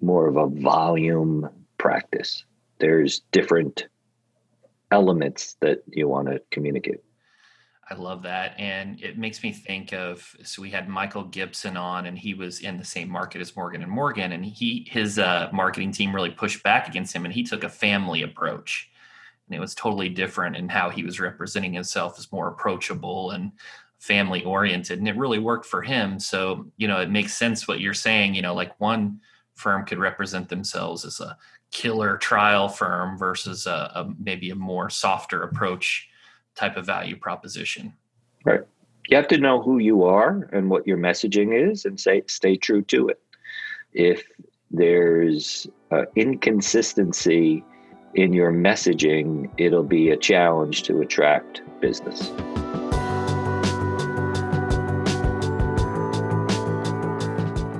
more 0.00 0.28
of 0.28 0.36
a 0.36 0.46
volume 0.46 1.48
practice. 1.76 2.44
There's 2.78 3.20
different 3.32 3.88
elements 4.90 5.56
that 5.60 5.82
you 5.88 6.08
want 6.08 6.28
to 6.28 6.40
communicate. 6.50 7.00
I 7.90 7.94
love 7.94 8.22
that. 8.22 8.54
And 8.58 9.00
it 9.02 9.16
makes 9.16 9.42
me 9.42 9.50
think 9.50 9.92
of 9.92 10.36
so 10.42 10.60
we 10.60 10.70
had 10.70 10.88
Michael 10.88 11.24
Gibson 11.24 11.76
on 11.76 12.06
and 12.06 12.18
he 12.18 12.34
was 12.34 12.60
in 12.60 12.76
the 12.76 12.84
same 12.84 13.08
market 13.08 13.40
as 13.40 13.56
Morgan 13.56 13.82
and 13.82 13.90
Morgan 13.90 14.32
and 14.32 14.44
he 14.44 14.86
his 14.90 15.18
uh, 15.18 15.48
marketing 15.52 15.92
team 15.92 16.14
really 16.14 16.30
pushed 16.30 16.62
back 16.62 16.86
against 16.86 17.14
him 17.14 17.24
and 17.24 17.32
he 17.32 17.42
took 17.42 17.64
a 17.64 17.68
family 17.68 18.22
approach. 18.22 18.90
And 19.46 19.56
it 19.56 19.60
was 19.60 19.74
totally 19.74 20.10
different 20.10 20.56
in 20.56 20.68
how 20.68 20.90
he 20.90 21.02
was 21.02 21.18
representing 21.18 21.72
himself 21.72 22.18
as 22.18 22.30
more 22.30 22.48
approachable 22.48 23.30
and 23.30 23.52
family 23.98 24.44
oriented 24.44 24.98
and 24.98 25.08
it 25.08 25.16
really 25.16 25.38
worked 25.38 25.64
for 25.64 25.80
him. 25.80 26.20
So, 26.20 26.70
you 26.76 26.88
know, 26.88 27.00
it 27.00 27.10
makes 27.10 27.34
sense 27.34 27.66
what 27.66 27.80
you're 27.80 27.94
saying, 27.94 28.34
you 28.34 28.42
know, 28.42 28.54
like 28.54 28.78
one 28.78 29.20
firm 29.54 29.86
could 29.86 29.98
represent 29.98 30.48
themselves 30.50 31.06
as 31.06 31.20
a 31.20 31.38
killer 31.70 32.18
trial 32.18 32.68
firm 32.68 33.16
versus 33.16 33.66
a, 33.66 33.90
a 33.94 34.12
maybe 34.18 34.50
a 34.50 34.54
more 34.54 34.90
softer 34.90 35.42
approach 35.42 36.07
type 36.58 36.76
of 36.76 36.84
value 36.84 37.16
proposition. 37.16 37.92
Right. 38.44 38.60
You 39.08 39.16
have 39.16 39.28
to 39.28 39.38
know 39.38 39.62
who 39.62 39.78
you 39.78 40.04
are 40.04 40.48
and 40.52 40.68
what 40.68 40.86
your 40.86 40.98
messaging 40.98 41.70
is 41.70 41.84
and 41.84 41.98
say 41.98 42.22
stay 42.26 42.56
true 42.56 42.82
to 42.82 43.08
it. 43.08 43.20
If 43.92 44.24
there's 44.70 45.66
uh, 45.90 46.02
inconsistency 46.16 47.64
in 48.14 48.32
your 48.32 48.52
messaging, 48.52 49.50
it'll 49.56 49.84
be 49.84 50.10
a 50.10 50.16
challenge 50.16 50.82
to 50.84 51.00
attract 51.00 51.62
business. 51.80 52.32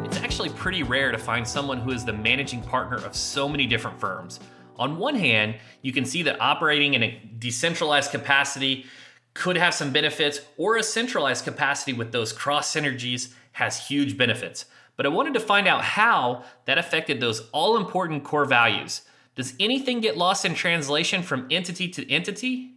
It's 0.06 0.18
actually 0.18 0.50
pretty 0.50 0.82
rare 0.82 1.10
to 1.10 1.18
find 1.18 1.46
someone 1.46 1.78
who 1.78 1.90
is 1.90 2.04
the 2.04 2.12
managing 2.12 2.62
partner 2.62 2.96
of 3.04 3.14
so 3.14 3.48
many 3.48 3.66
different 3.66 3.98
firms 3.98 4.40
on 4.78 4.98
one 4.98 5.16
hand, 5.16 5.56
you 5.82 5.92
can 5.92 6.04
see 6.04 6.22
that 6.22 6.40
operating 6.40 6.94
in 6.94 7.02
a 7.02 7.20
decentralized 7.38 8.10
capacity 8.10 8.86
could 9.34 9.56
have 9.56 9.74
some 9.74 9.92
benefits, 9.92 10.40
or 10.56 10.76
a 10.76 10.82
centralized 10.82 11.44
capacity 11.44 11.92
with 11.92 12.10
those 12.10 12.32
cross 12.32 12.74
synergies 12.74 13.32
has 13.52 13.86
huge 13.86 14.16
benefits. 14.16 14.64
But 14.96 15.06
I 15.06 15.10
wanted 15.10 15.34
to 15.34 15.40
find 15.40 15.68
out 15.68 15.84
how 15.84 16.42
that 16.64 16.78
affected 16.78 17.20
those 17.20 17.48
all 17.52 17.76
important 17.76 18.24
core 18.24 18.44
values. 18.44 19.02
Does 19.36 19.54
anything 19.60 20.00
get 20.00 20.16
lost 20.16 20.44
in 20.44 20.54
translation 20.54 21.22
from 21.22 21.46
entity 21.50 21.88
to 21.90 22.10
entity? 22.10 22.74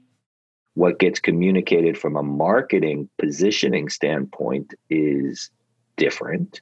What 0.76 1.00
gets 1.00 1.20
communicated 1.20 1.98
from 1.98 2.16
a 2.16 2.22
marketing 2.22 3.10
positioning 3.18 3.90
standpoint 3.90 4.76
is 4.90 5.50
different, 5.98 6.62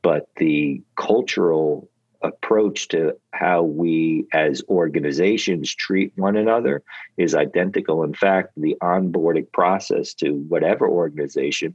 but 0.00 0.28
the 0.36 0.82
cultural 0.96 1.90
approach 2.24 2.88
to 2.88 3.12
how 3.32 3.62
we 3.62 4.26
as 4.32 4.62
organizations 4.68 5.72
treat 5.74 6.12
one 6.16 6.36
another 6.36 6.82
is 7.16 7.34
identical. 7.34 8.02
In 8.02 8.14
fact, 8.14 8.52
the 8.56 8.76
onboarding 8.82 9.50
process 9.52 10.14
to 10.14 10.32
whatever 10.48 10.88
organization 10.88 11.74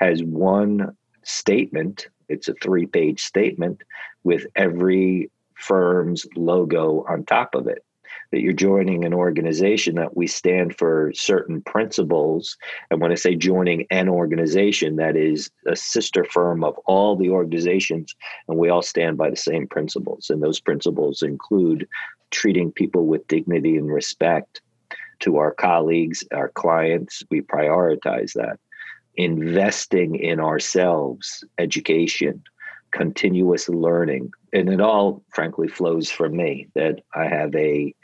has 0.00 0.24
one 0.24 0.96
statement, 1.22 2.08
it's 2.28 2.48
a 2.48 2.54
three 2.54 2.86
page 2.86 3.22
statement 3.22 3.82
with 4.24 4.46
every 4.56 5.30
firm's 5.54 6.26
logo 6.34 7.04
on 7.06 7.24
top 7.24 7.54
of 7.54 7.66
it 7.66 7.84
that 8.30 8.40
you're 8.40 8.52
joining 8.52 9.04
an 9.04 9.12
organization 9.12 9.96
that 9.96 10.16
we 10.16 10.26
stand 10.26 10.76
for 10.76 11.12
certain 11.14 11.62
principles. 11.62 12.56
And 12.90 13.00
when 13.00 13.10
I 13.10 13.16
say 13.16 13.34
joining 13.34 13.86
an 13.90 14.08
organization, 14.08 14.96
that 14.96 15.16
is 15.16 15.50
a 15.66 15.74
sister 15.74 16.24
firm 16.24 16.62
of 16.62 16.78
all 16.86 17.16
the 17.16 17.30
organizations, 17.30 18.14
and 18.48 18.56
we 18.56 18.68
all 18.68 18.82
stand 18.82 19.18
by 19.18 19.30
the 19.30 19.36
same 19.36 19.66
principles. 19.66 20.30
And 20.30 20.42
those 20.42 20.60
principles 20.60 21.22
include 21.22 21.88
treating 22.30 22.70
people 22.70 23.06
with 23.06 23.26
dignity 23.26 23.76
and 23.76 23.92
respect. 23.92 24.60
To 25.20 25.36
our 25.36 25.52
colleagues, 25.52 26.24
our 26.32 26.48
clients, 26.48 27.22
we 27.30 27.42
prioritize 27.42 28.32
that. 28.32 28.58
Investing 29.16 30.14
in 30.14 30.40
ourselves, 30.40 31.44
education, 31.58 32.42
continuous 32.92 33.68
learning. 33.68 34.32
And 34.52 34.68
it 34.68 34.80
all, 34.80 35.22
frankly, 35.30 35.68
flows 35.68 36.10
from 36.10 36.36
me 36.36 36.68
that 36.74 37.00
I 37.14 37.26
have 37.26 37.54
a, 37.54 37.94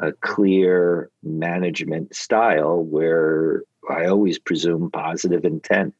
a 0.00 0.12
clear 0.12 1.10
management 1.22 2.14
style 2.14 2.82
where 2.82 3.62
I 3.88 4.06
always 4.06 4.38
presume 4.38 4.90
positive 4.90 5.44
intent. 5.44 5.94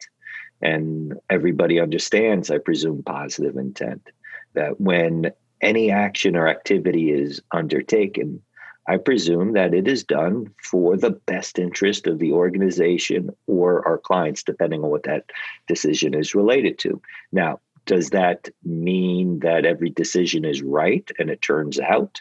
And 0.60 1.14
everybody 1.28 1.80
understands, 1.80 2.50
I 2.50 2.58
presume, 2.58 3.02
positive 3.02 3.56
intent. 3.56 4.08
That 4.54 4.80
when 4.80 5.32
any 5.60 5.90
action 5.90 6.36
or 6.36 6.48
activity 6.48 7.10
is 7.10 7.40
undertaken, 7.52 8.42
I 8.86 8.96
presume 8.96 9.52
that 9.52 9.74
it 9.74 9.86
is 9.86 10.02
done 10.02 10.52
for 10.62 10.96
the 10.96 11.10
best 11.10 11.58
interest 11.58 12.06
of 12.06 12.18
the 12.18 12.32
organization 12.32 13.30
or 13.46 13.86
our 13.86 13.98
clients, 13.98 14.42
depending 14.42 14.82
on 14.82 14.90
what 14.90 15.04
that 15.04 15.24
decision 15.68 16.14
is 16.14 16.34
related 16.34 16.78
to. 16.80 17.00
Now, 17.30 17.60
Does 17.86 18.10
that 18.10 18.48
mean 18.64 19.40
that 19.40 19.64
every 19.64 19.90
decision 19.90 20.44
is 20.44 20.62
right 20.62 21.08
and 21.18 21.30
it 21.30 21.42
turns 21.42 21.80
out 21.80 22.20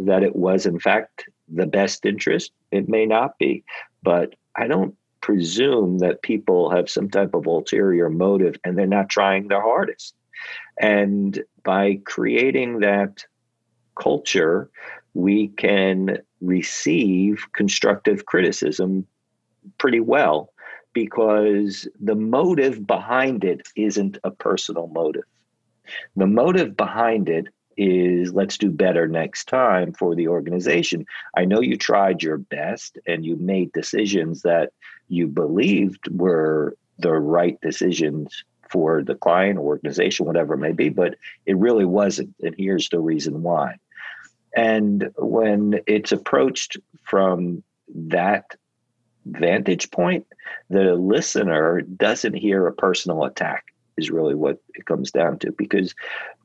that 0.00 0.22
it 0.22 0.36
was, 0.36 0.66
in 0.66 0.78
fact, 0.78 1.28
the 1.48 1.66
best 1.66 2.04
interest? 2.04 2.52
It 2.70 2.88
may 2.88 3.06
not 3.06 3.38
be. 3.38 3.64
But 4.02 4.34
I 4.54 4.66
don't 4.66 4.94
presume 5.20 5.98
that 5.98 6.22
people 6.22 6.70
have 6.70 6.90
some 6.90 7.08
type 7.08 7.34
of 7.34 7.46
ulterior 7.46 8.08
motive 8.08 8.56
and 8.64 8.76
they're 8.76 8.86
not 8.86 9.08
trying 9.08 9.48
their 9.48 9.62
hardest. 9.62 10.14
And 10.80 11.42
by 11.64 12.00
creating 12.04 12.80
that 12.80 13.24
culture, 14.00 14.70
we 15.14 15.48
can 15.48 16.18
receive 16.40 17.46
constructive 17.52 18.26
criticism 18.26 19.06
pretty 19.78 20.00
well 20.00 20.52
because 20.92 21.88
the 22.00 22.14
motive 22.14 22.86
behind 22.86 23.44
it 23.44 23.66
isn't 23.76 24.18
a 24.24 24.30
personal 24.30 24.88
motive. 24.88 25.24
The 26.16 26.26
motive 26.26 26.76
behind 26.76 27.28
it 27.28 27.46
is 27.76 28.34
let's 28.34 28.58
do 28.58 28.70
better 28.70 29.06
next 29.06 29.46
time 29.46 29.92
for 29.92 30.14
the 30.14 30.28
organization. 30.28 31.06
I 31.36 31.44
know 31.44 31.60
you 31.60 31.76
tried 31.76 32.22
your 32.22 32.38
best 32.38 32.98
and 33.06 33.24
you 33.24 33.36
made 33.36 33.72
decisions 33.72 34.42
that 34.42 34.72
you 35.08 35.28
believed 35.28 36.08
were 36.10 36.76
the 36.98 37.12
right 37.12 37.58
decisions 37.60 38.44
for 38.68 39.02
the 39.02 39.14
client, 39.14 39.58
organization, 39.58 40.26
whatever 40.26 40.54
it 40.54 40.58
may 40.58 40.72
be, 40.72 40.88
but 40.88 41.14
it 41.46 41.56
really 41.56 41.84
wasn't. 41.84 42.34
And 42.42 42.54
here's 42.58 42.88
the 42.88 43.00
reason 43.00 43.42
why. 43.42 43.76
And 44.56 45.10
when 45.16 45.80
it's 45.86 46.12
approached 46.12 46.76
from 47.04 47.62
that 47.94 48.44
vantage 49.30 49.90
point, 49.90 50.26
the 50.70 50.94
listener 50.94 51.82
doesn't 51.82 52.34
hear 52.34 52.66
a 52.66 52.72
personal 52.72 53.24
attack, 53.24 53.64
is 53.96 54.10
really 54.10 54.34
what 54.34 54.58
it 54.74 54.86
comes 54.86 55.10
down 55.10 55.38
to, 55.40 55.52
because 55.52 55.94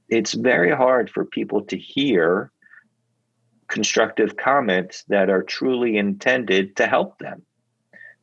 it's 0.10 0.34
very 0.34 0.72
hard 0.72 1.10
for 1.10 1.26
people 1.26 1.62
to 1.64 1.78
hear 1.78 2.52
constructive 3.68 4.38
comments 4.38 5.04
that 5.08 5.30
are 5.30 5.42
truly 5.42 5.98
intended 5.98 6.76
to 6.76 6.86
help 6.86 7.18
them. 7.20 7.42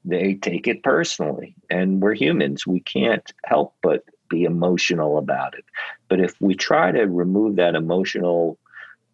They 0.05 0.35
take 0.35 0.69
it 0.69 0.83
personally, 0.83 1.57
and 1.69 2.00
we're 2.00 2.14
humans. 2.14 2.67
We 2.67 2.81
can't 2.81 3.29
help 3.45 3.75
but 3.83 4.05
be 4.29 4.45
emotional 4.45 5.19
about 5.19 5.55
it. 5.55 5.64
But 6.09 6.21
if 6.21 6.40
we 6.40 6.55
try 6.55 6.93
to 6.93 7.02
remove 7.02 7.57
that 7.57 7.75
emotional 7.75 8.59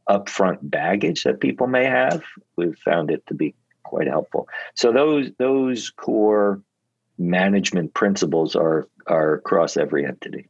upfront 0.08 0.58
baggage 0.62 1.24
that 1.24 1.40
people 1.40 1.66
may 1.66 1.86
have, 1.86 2.22
we've 2.56 2.78
found 2.78 3.10
it 3.10 3.26
to 3.26 3.34
be 3.34 3.54
quite 3.86 4.08
helpful. 4.08 4.48
So 4.74 4.92
those 4.92 5.30
those 5.38 5.90
core 5.90 6.62
management 7.18 7.94
principles 7.94 8.56
are 8.56 8.88
are 9.06 9.34
across 9.34 9.76
every 9.76 10.04
entity. 10.04 10.48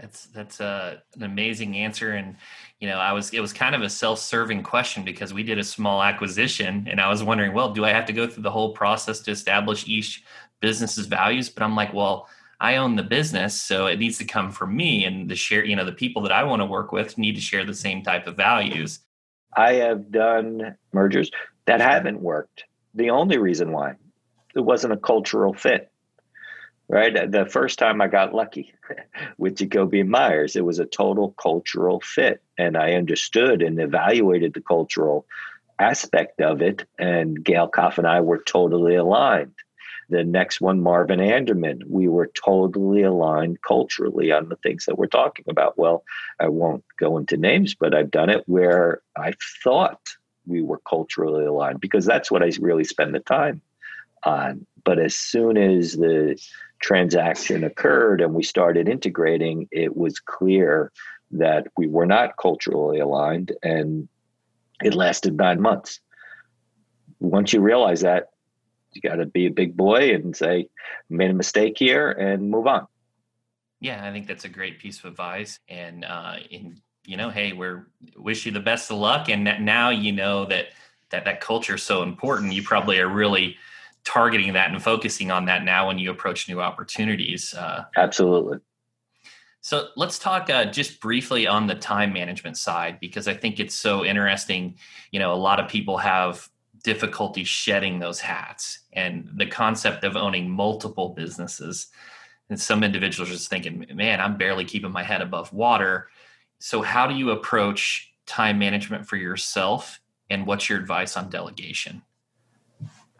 That's 0.00 0.26
that's 0.26 0.60
a, 0.60 0.64
uh, 0.64 0.96
an 1.16 1.24
amazing 1.24 1.76
answer, 1.76 2.12
and 2.12 2.36
you 2.78 2.88
know, 2.88 2.98
I 2.98 3.12
was 3.12 3.30
it 3.30 3.40
was 3.40 3.52
kind 3.52 3.74
of 3.74 3.82
a 3.82 3.90
self-serving 3.90 4.62
question 4.62 5.04
because 5.04 5.34
we 5.34 5.42
did 5.42 5.58
a 5.58 5.64
small 5.64 6.02
acquisition, 6.02 6.86
and 6.88 7.00
I 7.00 7.08
was 7.08 7.24
wondering, 7.24 7.52
well, 7.52 7.72
do 7.72 7.84
I 7.84 7.90
have 7.90 8.06
to 8.06 8.12
go 8.12 8.28
through 8.28 8.44
the 8.44 8.50
whole 8.50 8.72
process 8.72 9.20
to 9.20 9.32
establish 9.32 9.88
each 9.88 10.22
business's 10.60 11.06
values? 11.06 11.48
But 11.48 11.64
I'm 11.64 11.74
like, 11.74 11.92
well, 11.92 12.28
I 12.60 12.76
own 12.76 12.94
the 12.94 13.02
business, 13.02 13.60
so 13.60 13.86
it 13.86 13.98
needs 13.98 14.18
to 14.18 14.24
come 14.24 14.52
from 14.52 14.76
me, 14.76 15.04
and 15.04 15.28
the 15.28 15.34
share, 15.34 15.64
you 15.64 15.74
know, 15.74 15.84
the 15.84 15.92
people 15.92 16.22
that 16.22 16.32
I 16.32 16.44
want 16.44 16.60
to 16.60 16.66
work 16.66 16.92
with 16.92 17.18
need 17.18 17.34
to 17.34 17.40
share 17.40 17.64
the 17.64 17.74
same 17.74 18.02
type 18.02 18.28
of 18.28 18.36
values. 18.36 19.00
I 19.56 19.74
have 19.74 20.12
done 20.12 20.76
mergers 20.92 21.30
that 21.68 21.80
haven't 21.80 22.20
worked. 22.20 22.64
The 22.94 23.10
only 23.10 23.38
reason 23.38 23.72
why 23.72 23.94
it 24.54 24.60
wasn't 24.60 24.94
a 24.94 24.96
cultural 24.96 25.54
fit 25.54 25.90
right? 26.88 27.30
The 27.30 27.46
first 27.46 27.78
time 27.78 28.00
I 28.00 28.08
got 28.08 28.34
lucky 28.34 28.72
with 29.38 29.56
Jacoby 29.56 30.02
Meyers, 30.02 30.56
it 30.56 30.64
was 30.64 30.78
a 30.78 30.86
total 30.86 31.32
cultural 31.32 32.00
fit. 32.00 32.42
And 32.56 32.76
I 32.76 32.94
understood 32.94 33.62
and 33.62 33.78
evaluated 33.78 34.54
the 34.54 34.62
cultural 34.62 35.26
aspect 35.78 36.40
of 36.40 36.62
it. 36.62 36.86
And 36.98 37.44
Gail 37.44 37.68
Koff 37.68 37.98
and 37.98 38.06
I 38.06 38.20
were 38.20 38.38
totally 38.38 38.94
aligned. 38.94 39.54
The 40.10 40.24
next 40.24 40.62
one, 40.62 40.80
Marvin 40.80 41.20
Anderman, 41.20 41.82
we 41.86 42.08
were 42.08 42.28
totally 42.28 43.02
aligned 43.02 43.60
culturally 43.60 44.32
on 44.32 44.48
the 44.48 44.56
things 44.56 44.86
that 44.86 44.96
we're 44.96 45.06
talking 45.06 45.44
about. 45.50 45.76
Well, 45.76 46.02
I 46.40 46.48
won't 46.48 46.82
go 46.98 47.18
into 47.18 47.36
names, 47.36 47.74
but 47.74 47.94
I've 47.94 48.10
done 48.10 48.30
it 48.30 48.42
where 48.46 49.02
I 49.14 49.34
thought 49.62 50.00
we 50.48 50.62
were 50.62 50.80
culturally 50.88 51.44
aligned 51.44 51.80
because 51.80 52.04
that's 52.04 52.30
what 52.30 52.42
I 52.42 52.50
really 52.60 52.84
spend 52.84 53.14
the 53.14 53.20
time 53.20 53.60
on. 54.24 54.66
But 54.84 54.98
as 54.98 55.14
soon 55.14 55.56
as 55.56 55.92
the 55.92 56.40
transaction 56.80 57.64
occurred 57.64 58.20
and 58.20 58.34
we 58.34 58.42
started 58.42 58.88
integrating, 58.88 59.68
it 59.70 59.96
was 59.96 60.18
clear 60.18 60.92
that 61.32 61.66
we 61.76 61.86
were 61.86 62.06
not 62.06 62.36
culturally 62.40 63.00
aligned 63.00 63.52
and 63.62 64.08
it 64.82 64.94
lasted 64.94 65.36
nine 65.36 65.60
months. 65.60 66.00
Once 67.20 67.52
you 67.52 67.60
realize 67.60 68.00
that, 68.00 68.30
you 68.92 69.02
got 69.02 69.16
to 69.16 69.26
be 69.26 69.46
a 69.46 69.50
big 69.50 69.76
boy 69.76 70.14
and 70.14 70.34
say, 70.34 70.68
made 71.10 71.30
a 71.30 71.34
mistake 71.34 71.76
here 71.78 72.10
and 72.10 72.50
move 72.50 72.66
on. 72.66 72.86
Yeah, 73.80 74.04
I 74.04 74.10
think 74.12 74.26
that's 74.26 74.44
a 74.44 74.48
great 74.48 74.78
piece 74.78 74.98
of 75.00 75.04
advice. 75.04 75.60
And, 75.68 76.04
uh, 76.04 76.36
in, 76.50 76.80
you 77.08 77.16
know, 77.16 77.30
hey, 77.30 77.54
we're 77.54 77.86
wish 78.16 78.44
you 78.44 78.52
the 78.52 78.60
best 78.60 78.90
of 78.90 78.98
luck. 78.98 79.30
And 79.30 79.44
now 79.64 79.88
you 79.88 80.12
know 80.12 80.44
that 80.44 80.66
that 81.10 81.24
that 81.24 81.40
culture 81.40 81.76
is 81.76 81.82
so 81.82 82.02
important. 82.02 82.52
You 82.52 82.62
probably 82.62 83.00
are 83.00 83.08
really 83.08 83.56
targeting 84.04 84.52
that 84.52 84.70
and 84.70 84.82
focusing 84.82 85.30
on 85.30 85.46
that 85.46 85.64
now 85.64 85.88
when 85.88 85.98
you 85.98 86.10
approach 86.10 86.48
new 86.48 86.60
opportunities. 86.60 87.54
Uh, 87.54 87.84
Absolutely. 87.96 88.58
So 89.62 89.88
let's 89.96 90.18
talk 90.18 90.50
uh, 90.50 90.66
just 90.66 91.00
briefly 91.00 91.46
on 91.46 91.66
the 91.66 91.74
time 91.74 92.12
management 92.12 92.58
side 92.58 93.00
because 93.00 93.26
I 93.26 93.34
think 93.34 93.58
it's 93.58 93.74
so 93.74 94.04
interesting. 94.04 94.76
You 95.10 95.18
know, 95.18 95.32
a 95.32 95.36
lot 95.36 95.60
of 95.60 95.68
people 95.68 95.96
have 95.96 96.48
difficulty 96.84 97.42
shedding 97.42 97.98
those 97.98 98.20
hats 98.20 98.80
and 98.92 99.30
the 99.34 99.46
concept 99.46 100.04
of 100.04 100.14
owning 100.14 100.48
multiple 100.50 101.10
businesses. 101.10 101.88
And 102.50 102.60
some 102.60 102.84
individuals 102.84 103.30
are 103.30 103.32
just 103.32 103.50
thinking, 103.50 103.86
man, 103.94 104.20
I'm 104.20 104.36
barely 104.36 104.66
keeping 104.66 104.92
my 104.92 105.02
head 105.02 105.22
above 105.22 105.52
water. 105.52 106.08
So, 106.58 106.82
how 106.82 107.06
do 107.06 107.14
you 107.14 107.30
approach 107.30 108.12
time 108.26 108.58
management 108.58 109.06
for 109.06 109.16
yourself? 109.16 110.00
And 110.30 110.46
what's 110.46 110.68
your 110.68 110.78
advice 110.78 111.16
on 111.16 111.30
delegation? 111.30 112.02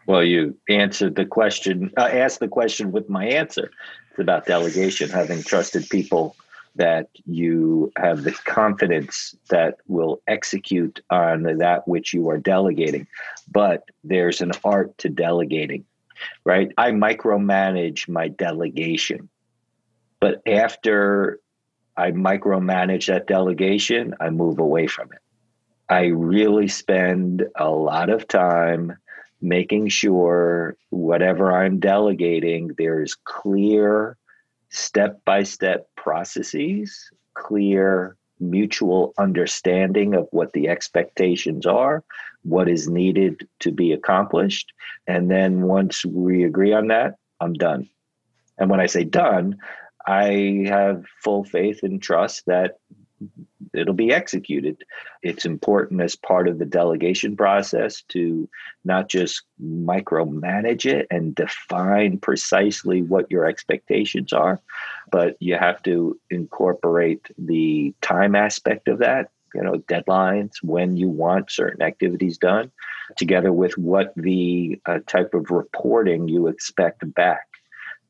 Well, 0.05 0.23
you 0.23 0.57
answered 0.67 1.15
the 1.15 1.25
question, 1.25 1.91
uh, 1.97 2.09
asked 2.11 2.39
the 2.39 2.47
question 2.47 2.91
with 2.91 3.09
my 3.09 3.25
answer. 3.25 3.71
It's 4.09 4.19
about 4.19 4.45
delegation, 4.45 5.09
having 5.09 5.43
trusted 5.43 5.87
people 5.89 6.35
that 6.75 7.09
you 7.25 7.91
have 7.97 8.23
the 8.23 8.31
confidence 8.31 9.35
that 9.49 9.77
will 9.87 10.21
execute 10.27 11.01
on 11.09 11.43
that 11.43 11.87
which 11.87 12.13
you 12.13 12.29
are 12.29 12.37
delegating. 12.37 13.07
But 13.51 13.83
there's 14.03 14.41
an 14.41 14.51
art 14.63 14.97
to 14.99 15.09
delegating, 15.09 15.85
right? 16.43 16.71
I 16.77 16.91
micromanage 16.91 18.07
my 18.07 18.29
delegation. 18.29 19.29
But 20.19 20.41
after 20.47 21.39
I 21.99 22.11
micromanage 22.11 23.07
that 23.07 23.27
delegation, 23.27 24.15
I 24.21 24.29
move 24.29 24.57
away 24.57 24.87
from 24.87 25.11
it. 25.11 25.19
I 25.89 26.05
really 26.05 26.69
spend 26.69 27.45
a 27.57 27.69
lot 27.69 28.09
of 28.09 28.25
time 28.25 28.97
making 29.41 29.89
sure 29.89 30.77
whatever 30.91 31.51
I'm 31.51 31.79
delegating, 31.79 32.71
there's 32.77 33.15
clear 33.15 34.15
step 34.69 35.19
by 35.25 35.43
step 35.43 35.89
processes, 35.97 37.11
clear 37.33 38.15
mutual 38.39 39.13
understanding 39.17 40.13
of 40.15 40.25
what 40.31 40.53
the 40.53 40.69
expectations 40.69 41.65
are, 41.65 42.05
what 42.43 42.69
is 42.69 42.87
needed 42.87 43.45
to 43.59 43.71
be 43.71 43.91
accomplished. 43.91 44.71
And 45.05 45.29
then 45.29 45.63
once 45.63 46.05
we 46.05 46.45
agree 46.45 46.71
on 46.71 46.87
that, 46.87 47.15
I'm 47.41 47.53
done. 47.53 47.89
And 48.57 48.69
when 48.69 48.79
I 48.79 48.85
say 48.85 49.03
done, 49.03 49.57
I 50.09 50.63
have 50.65 51.05
full 51.23 51.43
faith 51.43 51.83
and 51.83 52.01
trust 52.01 52.47
that 52.47 52.79
it'll 53.75 53.93
be 53.93 54.11
executed. 54.11 54.83
It's 55.21 55.45
important 55.45 56.01
as 56.01 56.15
part 56.15 56.47
of 56.47 56.57
the 56.57 56.65
delegation 56.65 57.37
process 57.37 58.01
to 58.09 58.49
not 58.83 59.07
just 59.07 59.43
micromanage 59.63 60.87
it 60.87 61.05
and 61.11 61.35
define 61.35 62.17
precisely 62.17 63.03
what 63.03 63.29
your 63.29 63.45
expectations 63.45 64.33
are, 64.33 64.59
but 65.11 65.37
you 65.39 65.55
have 65.57 65.83
to 65.83 66.19
incorporate 66.31 67.27
the 67.37 67.93
time 68.01 68.35
aspect 68.35 68.87
of 68.87 68.97
that. 68.99 69.29
You 69.53 69.61
know, 69.61 69.73
deadlines, 69.73 70.53
when 70.63 70.97
you 70.97 71.09
want 71.09 71.51
certain 71.51 71.83
activities 71.83 72.39
done, 72.39 72.71
together 73.15 73.51
with 73.51 73.77
what 73.77 74.13
the 74.15 74.79
uh, 74.87 74.99
type 75.05 75.35
of 75.35 75.51
reporting 75.51 76.27
you 76.27 76.47
expect 76.47 77.13
back 77.13 77.48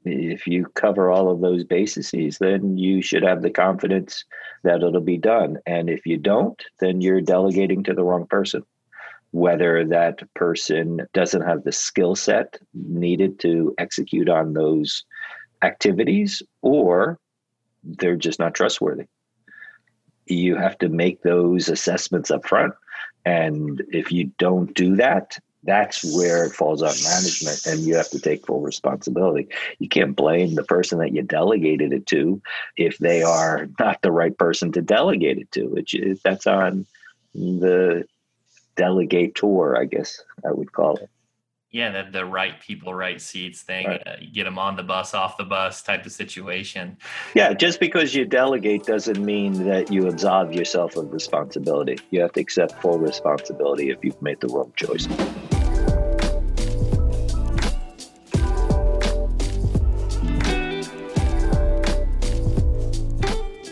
if 0.06 0.48
you 0.48 0.66
cover 0.76 1.12
all 1.12 1.30
of 1.30 1.42
those 1.42 1.64
bases, 1.64 2.12
then 2.40 2.78
you 2.78 3.02
should 3.02 3.24
have 3.24 3.42
the 3.42 3.50
confidence 3.50 4.24
that 4.64 4.82
it'll 4.82 5.02
be 5.02 5.18
done. 5.18 5.58
And 5.66 5.90
if 5.90 6.06
you 6.06 6.18
don't, 6.18 6.62
then 6.80 7.02
you're 7.02 7.22
delegating 7.22 7.84
to 7.84 7.94
the 7.94 8.04
wrong 8.04 8.26
person. 8.28 8.64
Whether 9.32 9.86
that 9.88 10.22
person 10.34 11.02
doesn't 11.14 11.42
have 11.42 11.64
the 11.64 11.72
skill 11.72 12.16
set 12.16 12.58
needed 12.74 13.40
to 13.42 13.76
execute 13.78 14.30
on 14.30 14.54
those 14.54 15.04
activities, 15.62 16.42
or 16.62 17.20
they're 17.84 18.16
just 18.16 18.40
not 18.40 18.56
trustworthy. 18.56 19.06
You 20.26 20.56
have 20.56 20.78
to 20.80 20.90
make 20.90 21.22
those 21.22 21.70
assessments 21.70 22.32
up 22.32 22.48
front. 22.48 22.74
And 23.26 23.84
if 23.90 24.12
you 24.12 24.32
don't 24.38 24.74
do 24.74 24.96
that, 24.96 25.38
that's 25.64 26.04
where 26.16 26.46
it 26.46 26.54
falls 26.54 26.82
on 26.82 26.94
management 27.04 27.66
and 27.66 27.86
you 27.86 27.96
have 27.96 28.10
to 28.12 28.20
take 28.20 28.46
full 28.46 28.62
responsibility. 28.62 29.50
You 29.80 29.90
can't 29.90 30.16
blame 30.16 30.56
the 30.56 30.64
person 30.64 31.00
that 31.00 31.14
you 31.14 31.22
delegated 31.22 31.92
it 31.92 32.06
to 32.08 32.42
if 32.78 32.98
they 32.98 33.24
are 33.24 33.68
not 33.78 34.02
the 34.02 34.12
right 34.12 34.38
person 34.38 34.72
to 34.74 34.82
delegate 34.82 35.38
it 35.38 35.52
to. 35.54 35.76
It, 35.76 36.20
that's 36.24 36.48
on 36.48 36.86
the 37.34 38.06
delegator 38.76 39.78
i 39.78 39.86
guess 39.86 40.22
i 40.48 40.52
would 40.52 40.72
call 40.72 40.96
it 40.96 41.10
yeah, 41.72 42.04
the, 42.04 42.10
the 42.10 42.26
right 42.26 42.60
people, 42.60 42.96
right 42.96 43.22
seats 43.22 43.62
thing. 43.62 43.86
Right. 43.86 44.08
Uh, 44.08 44.16
get 44.34 44.46
them 44.46 44.58
on 44.58 44.76
the 44.76 44.82
bus, 44.82 45.14
off 45.14 45.38
the 45.38 45.44
bus 45.44 45.84
type 45.84 46.04
of 46.04 46.12
situation. 46.12 46.98
Yeah, 47.36 47.54
just 47.54 47.80
because 47.80 48.16
you 48.16 48.26
delegate 48.26 48.86
doesn't 48.86 49.24
mean 49.24 49.66
that 49.66 49.92
you 49.92 50.08
absolve 50.08 50.52
yourself 50.54 50.96
of 50.96 51.14
responsibility. 51.14 52.00
You 52.10 52.22
have 52.22 52.32
to 52.34 52.42
accept 52.42 52.82
full 52.82 52.98
responsibility 52.98 53.92
if 53.92 54.04
you've 54.04 54.20
made 54.20 54.40
the 54.42 54.48
wrong 54.48 54.74
choice. 54.76 55.08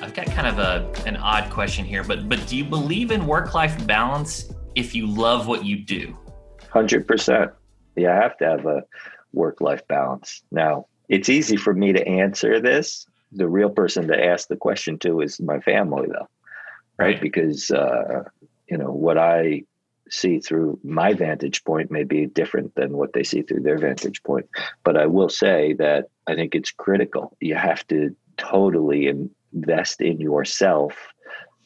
I've 0.03 0.13
got 0.13 0.27
kind 0.27 0.47
of 0.47 0.60
a 0.60 1.07
an 1.07 1.17
odd 1.17 1.49
question 1.49 1.83
here, 1.83 2.03
but 2.03 2.29
but 2.29 2.45
do 2.45 2.55
you 2.55 2.63
believe 2.63 3.10
in 3.10 3.25
work 3.25 3.55
life 3.55 3.88
balance 3.88 4.53
if 4.75 4.93
you 4.93 5.07
love 5.07 5.47
what 5.47 5.65
you 5.65 5.77
do? 5.77 6.15
Hundred 6.69 7.07
percent 7.07 7.51
you 7.97 8.07
have 8.07 8.38
to 8.38 8.45
have 8.45 8.65
a 8.65 8.83
work 9.33 9.62
life 9.62 9.88
balance. 9.88 10.41
Now, 10.51 10.88
it's 11.10 11.29
easy 11.29 11.57
for 11.57 11.73
me 11.73 11.93
to 11.93 12.07
answer 12.07 12.60
this. 12.60 13.05
The 13.31 13.47
real 13.47 13.69
person 13.69 14.07
to 14.07 14.25
ask 14.25 14.47
the 14.47 14.55
question 14.55 14.97
to 14.99 15.21
is 15.21 15.39
my 15.39 15.60
family, 15.60 16.07
though, 16.07 16.27
right? 16.97 17.13
right. 17.13 17.21
Because, 17.21 17.71
uh, 17.71 18.23
you 18.69 18.77
know, 18.77 18.91
what 18.91 19.17
I 19.17 19.63
see 20.10 20.39
through 20.39 20.79
my 20.83 21.13
vantage 21.13 21.63
point 21.63 21.91
may 21.91 22.03
be 22.03 22.25
different 22.25 22.73
than 22.75 22.95
what 22.95 23.13
they 23.13 23.23
see 23.23 23.41
through 23.41 23.62
their 23.62 23.77
vantage 23.77 24.23
point. 24.23 24.47
But 24.83 24.97
I 24.97 25.05
will 25.05 25.29
say 25.29 25.73
that 25.73 26.05
I 26.27 26.36
think 26.36 26.55
it's 26.55 26.71
critical. 26.71 27.36
You 27.41 27.55
have 27.55 27.86
to 27.88 28.15
totally 28.38 29.07
invest 29.53 30.01
in 30.01 30.19
yourself 30.19 30.93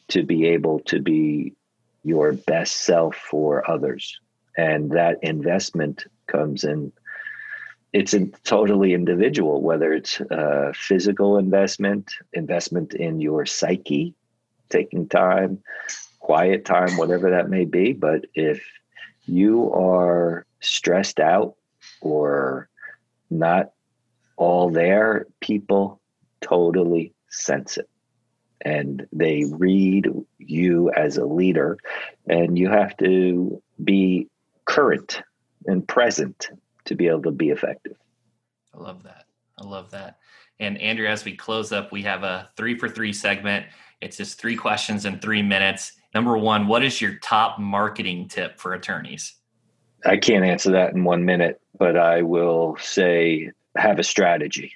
to 0.08 0.22
be 0.22 0.46
able 0.46 0.80
to 0.80 1.00
be 1.00 1.54
your 2.04 2.32
best 2.32 2.78
self 2.78 3.16
for 3.16 3.68
others. 3.70 4.18
And 4.56 4.90
that 4.90 5.18
investment 5.22 6.06
comes 6.32 6.64
in 6.64 6.92
it's 7.92 8.14
totally 8.44 8.94
individual 8.94 9.60
whether 9.60 9.92
it's 9.92 10.20
uh, 10.20 10.72
physical 10.74 11.36
investment 11.36 12.10
investment 12.32 12.94
in 12.94 13.20
your 13.20 13.44
psyche 13.44 14.14
taking 14.70 15.06
time 15.08 15.62
quiet 16.22 16.64
time 16.64 16.96
whatever 16.96 17.30
that 17.30 17.50
may 17.50 17.64
be. 17.64 17.92
But 17.92 18.24
if 18.34 18.64
you 19.26 19.72
are 19.72 20.46
stressed 20.60 21.20
out 21.20 21.56
or 22.00 22.68
not 23.28 23.72
all 24.36 24.70
there 24.70 25.26
people 25.40 26.00
totally 26.40 27.12
sense 27.28 27.76
it. 27.76 27.88
And 28.64 29.06
they 29.12 29.44
read 29.50 30.08
you 30.38 30.90
as 30.92 31.16
a 31.16 31.26
leader 31.26 31.76
and 32.28 32.56
you 32.56 32.70
have 32.70 32.96
to 32.98 33.60
be 33.82 34.28
current 34.64 35.22
and 35.66 35.86
present 35.86 36.50
to 36.84 36.94
be 36.94 37.08
able 37.08 37.22
to 37.22 37.30
be 37.30 37.50
effective. 37.50 37.96
I 38.74 38.78
love 38.78 39.02
that. 39.04 39.24
I 39.58 39.64
love 39.64 39.90
that. 39.90 40.18
And 40.60 40.80
Andrew, 40.80 41.06
as 41.06 41.24
we 41.24 41.36
close 41.36 41.72
up, 41.72 41.92
we 41.92 42.02
have 42.02 42.22
a 42.22 42.50
three 42.56 42.78
for 42.78 42.88
three 42.88 43.12
segment. 43.12 43.66
It's 44.00 44.16
just 44.16 44.40
three 44.40 44.56
questions 44.56 45.04
in 45.04 45.18
three 45.18 45.42
minutes. 45.42 45.92
Number 46.14 46.36
one, 46.36 46.66
what 46.66 46.82
is 46.82 47.00
your 47.00 47.16
top 47.16 47.58
marketing 47.58 48.28
tip 48.28 48.58
for 48.58 48.74
attorneys? 48.74 49.34
I 50.04 50.16
can't 50.16 50.44
answer 50.44 50.72
that 50.72 50.94
in 50.94 51.04
one 51.04 51.24
minute, 51.24 51.60
but 51.78 51.96
I 51.96 52.22
will 52.22 52.76
say 52.80 53.52
have 53.76 53.98
a 53.98 54.04
strategy. 54.04 54.72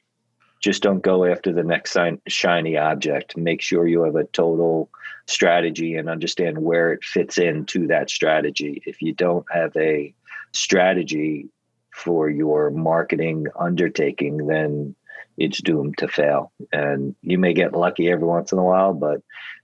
Just 0.60 0.82
don't 0.82 1.02
go 1.02 1.24
after 1.24 1.52
the 1.52 1.62
next 1.62 1.96
shiny 2.28 2.76
object. 2.76 3.36
Make 3.36 3.60
sure 3.60 3.86
you 3.86 4.02
have 4.02 4.16
a 4.16 4.24
total 4.24 4.88
strategy 5.26 5.96
and 5.96 6.08
understand 6.08 6.58
where 6.58 6.92
it 6.92 7.04
fits 7.04 7.38
into 7.38 7.86
that 7.88 8.08
strategy. 8.08 8.82
If 8.86 9.02
you 9.02 9.12
don't 9.12 9.44
have 9.52 9.76
a 9.76 10.14
strategy 10.56 11.48
for 11.94 12.28
your 12.28 12.70
marketing 12.70 13.46
undertaking, 13.58 14.46
then 14.46 14.94
it's 15.38 15.60
doomed 15.62 15.98
to 15.98 16.08
fail. 16.08 16.52
And 16.72 17.14
you 17.22 17.38
may 17.38 17.54
get 17.54 17.72
lucky 17.72 18.10
every 18.10 18.26
once 18.26 18.52
in 18.52 18.58
a 18.58 18.64
while, 18.64 18.92
but 18.92 19.22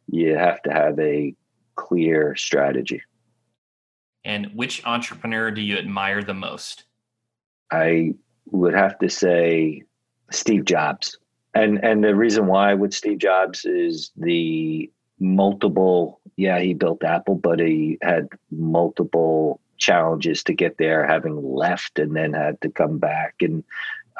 you 0.08 0.36
have 0.36 0.62
to 0.62 0.72
have 0.72 0.98
a 0.98 1.34
clear 1.76 2.36
strategy. 2.36 3.02
And 4.24 4.50
which 4.54 4.84
entrepreneur 4.86 5.50
do 5.50 5.60
you 5.60 5.76
admire 5.76 6.22
the 6.22 6.34
most? 6.34 6.84
I 7.70 8.14
would 8.46 8.74
have 8.74 8.98
to 8.98 9.08
say 9.08 9.82
Steve 10.30 10.64
Jobs. 10.64 11.18
And 11.54 11.84
and 11.84 12.02
the 12.02 12.14
reason 12.14 12.46
why 12.46 12.74
with 12.74 12.94
Steve 12.94 13.18
Jobs 13.18 13.64
is 13.64 14.10
the 14.16 14.90
multiple 15.18 16.20
yeah, 16.36 16.60
he 16.60 16.74
built 16.74 17.04
Apple, 17.04 17.34
but 17.34 17.60
he 17.60 17.98
had 18.02 18.28
multiple 18.50 19.60
challenges 19.82 20.44
to 20.44 20.54
get 20.54 20.78
there, 20.78 21.06
having 21.06 21.36
left 21.42 21.98
and 21.98 22.14
then 22.14 22.32
had 22.32 22.60
to 22.62 22.70
come 22.70 22.98
back. 22.98 23.34
And 23.40 23.64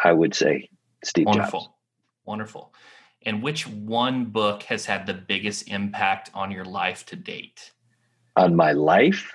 I 0.03 0.12
would 0.12 0.35
say 0.35 0.68
Steve 1.05 1.27
Wonderful. 1.27 1.61
Jobs. 1.61 1.72
Wonderful. 2.25 2.75
And 3.25 3.42
which 3.42 3.68
one 3.68 4.27
book 4.27 4.64
has 4.64 4.85
had 4.87 5.07
the 5.07 5.14
biggest 5.14 5.68
impact 5.68 6.31
on 6.35 6.51
your 6.51 6.64
life 6.64 7.07
to 7.07 7.16
date? 7.16 7.72
On 8.37 8.57
my 8.57 8.72
life? 8.72 9.33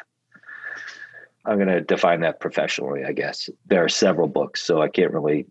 I'm 1.46 1.56
going 1.56 1.70
to 1.70 1.82
define 1.82 2.20
that 2.22 2.42
professionally, 2.42 3.06
I 3.06 3.14
guess. 3.14 3.50
There 3.66 3.84
are 3.84 3.90
several 3.90 4.28
books, 4.28 4.62
so 4.62 4.82
I 4.82 4.90
can't 4.90 5.14
really 5.14 5.46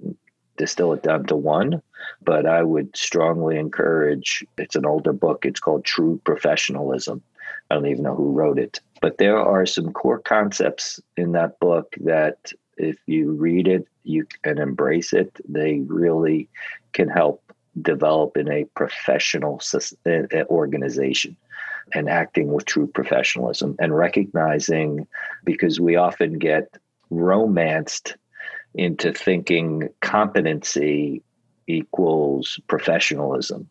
distill 0.59 0.93
it 0.93 1.03
down 1.03 1.25
to 1.27 1.37
one, 1.37 1.81
but 2.23 2.45
I 2.45 2.63
would 2.63 2.95
strongly 2.95 3.57
encourage 3.57 4.45
it's 4.59 4.77
an 4.77 4.85
older 4.85 5.15
book. 5.15 5.47
It's 5.47 5.61
called 5.61 5.85
True 5.85 6.21
Professionalism. 6.25 7.23
I 7.71 7.75
don't 7.75 7.87
even 7.87 8.05
know 8.05 8.15
who 8.15 8.33
wrote 8.33 8.59
it. 8.59 8.81
But 9.07 9.19
there 9.19 9.39
are 9.39 9.67
some 9.67 9.93
core 9.93 10.19
concepts 10.19 11.01
in 11.17 11.31
that 11.31 11.61
book 11.61 11.95
that 12.01 12.51
if 12.77 12.97
you 13.07 13.31
read 13.35 13.69
it, 13.69 13.87
you 14.03 14.27
can 14.43 14.59
embrace 14.59 15.13
it. 15.13 15.31
They 15.49 15.79
really 15.87 16.49
can 16.93 17.09
help 17.09 17.41
develop 17.81 18.37
in 18.37 18.51
a 18.51 18.65
professional 18.75 19.61
organization 20.51 21.37
and 21.95 22.09
acting 22.09 22.53
with 22.53 22.65
true 22.65 22.89
professionalism 22.89 23.77
and 23.79 23.97
recognizing 23.97 25.07
because 25.45 25.79
we 25.79 25.95
often 25.95 26.41
get 26.41 26.77
romanced 27.09 28.17
into 28.75 29.13
thinking 29.13 29.89
competency 30.01 31.23
equals 31.69 32.59
professionalism. 32.67 33.71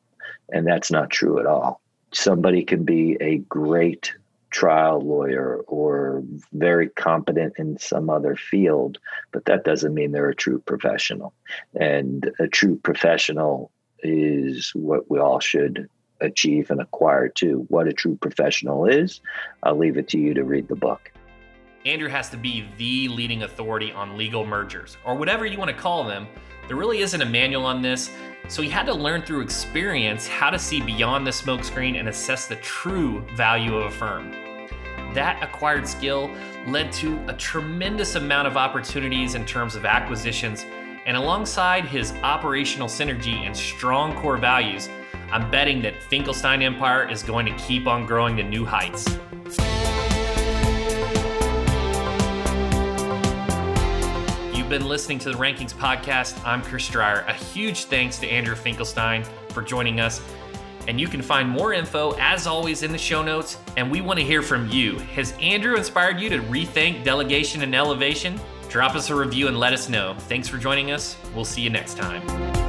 And 0.53 0.65
that's 0.65 0.91
not 0.91 1.09
true 1.09 1.41
at 1.41 1.45
all 1.45 1.81
somebody 2.15 2.63
can 2.63 2.83
be 2.83 3.17
a 3.19 3.37
great 3.39 4.13
trial 4.55 5.01
lawyer 5.01 5.65
or 5.67 6.23
very 6.53 6.87
competent 6.87 7.51
in 7.57 7.77
some 7.77 8.09
other 8.09 8.37
field, 8.37 8.97
but 9.33 9.43
that 9.43 9.65
doesn't 9.65 9.93
mean 9.93 10.13
they're 10.13 10.29
a 10.29 10.35
true 10.35 10.59
professional. 10.59 11.33
And 11.77 12.31
a 12.39 12.47
true 12.47 12.77
professional 12.77 13.69
is 13.99 14.71
what 14.73 15.11
we 15.11 15.19
all 15.19 15.41
should 15.41 15.89
achieve 16.21 16.71
and 16.71 16.79
acquire 16.79 17.27
too. 17.27 17.65
What 17.67 17.89
a 17.89 17.91
true 17.91 18.15
professional 18.15 18.85
is, 18.85 19.19
I'll 19.61 19.77
leave 19.77 19.97
it 19.97 20.07
to 20.09 20.17
you 20.17 20.33
to 20.35 20.45
read 20.45 20.69
the 20.69 20.75
book. 20.77 21.11
Andrew 21.85 22.07
has 22.07 22.29
to 22.29 22.37
be 22.37 22.65
the 22.77 23.09
leading 23.09 23.43
authority 23.43 23.91
on 23.91 24.17
legal 24.17 24.45
mergers, 24.45 24.95
or 25.05 25.15
whatever 25.15 25.45
you 25.45 25.57
want 25.57 25.69
to 25.69 25.75
call 25.75 26.05
them. 26.05 26.27
There 26.67 26.77
really 26.77 26.99
isn't 26.99 27.21
a 27.21 27.25
manual 27.25 27.65
on 27.65 27.81
this, 27.81 28.09
so 28.47 28.61
he 28.61 28.69
had 28.69 28.85
to 28.85 28.93
learn 28.93 29.21
through 29.21 29.41
experience 29.41 30.29
how 30.29 30.49
to 30.49 30.57
see 30.57 30.79
beyond 30.79 31.27
the 31.27 31.31
smokescreen 31.31 31.99
and 31.99 32.07
assess 32.07 32.47
the 32.47 32.55
true 32.55 33.19
value 33.35 33.75
of 33.75 33.85
a 33.87 33.91
firm. 33.91 34.44
That 35.15 35.41
acquired 35.41 35.87
skill 35.87 36.29
led 36.67 36.91
to 36.93 37.17
a 37.29 37.33
tremendous 37.33 38.15
amount 38.15 38.49
of 38.49 38.57
opportunities 38.57 39.33
in 39.35 39.45
terms 39.45 39.77
of 39.77 39.85
acquisitions, 39.85 40.65
and 41.05 41.15
alongside 41.15 41.85
his 41.85 42.11
operational 42.21 42.89
synergy 42.89 43.45
and 43.45 43.55
strong 43.55 44.13
core 44.17 44.35
values, 44.35 44.89
I'm 45.31 45.49
betting 45.49 45.81
that 45.83 46.03
Finkelstein 46.03 46.61
Empire 46.61 47.09
is 47.09 47.23
going 47.23 47.45
to 47.45 47.53
keep 47.53 47.87
on 47.87 48.05
growing 48.05 48.35
to 48.35 48.43
new 48.43 48.65
heights. 48.65 49.07
You've 54.53 54.69
been 54.69 54.85
listening 54.85 55.19
to 55.19 55.31
the 55.31 55.37
Rankings 55.37 55.73
Podcast. 55.73 56.45
I'm 56.45 56.61
Chris 56.61 56.89
Dreyer. 56.89 57.23
A 57.29 57.33
huge 57.33 57.85
thanks 57.85 58.19
to 58.19 58.27
Andrew 58.27 58.55
Finkelstein 58.55 59.23
for 59.47 59.61
joining 59.61 60.01
us. 60.01 60.21
And 60.87 60.99
you 60.99 61.07
can 61.07 61.21
find 61.21 61.49
more 61.49 61.73
info, 61.73 62.11
as 62.19 62.47
always, 62.47 62.83
in 62.83 62.91
the 62.91 62.97
show 62.97 63.23
notes. 63.23 63.57
And 63.77 63.89
we 63.89 64.01
want 64.01 64.19
to 64.19 64.25
hear 64.25 64.41
from 64.41 64.69
you. 64.69 64.99
Has 65.15 65.33
Andrew 65.41 65.75
inspired 65.75 66.19
you 66.19 66.29
to 66.29 66.39
rethink 66.39 67.03
delegation 67.03 67.61
and 67.61 67.75
elevation? 67.75 68.39
Drop 68.69 68.95
us 68.95 69.09
a 69.09 69.15
review 69.15 69.47
and 69.47 69.59
let 69.59 69.73
us 69.73 69.89
know. 69.89 70.15
Thanks 70.19 70.47
for 70.47 70.57
joining 70.57 70.91
us. 70.91 71.17
We'll 71.33 71.45
see 71.45 71.61
you 71.61 71.69
next 71.69 71.97
time. 71.97 72.64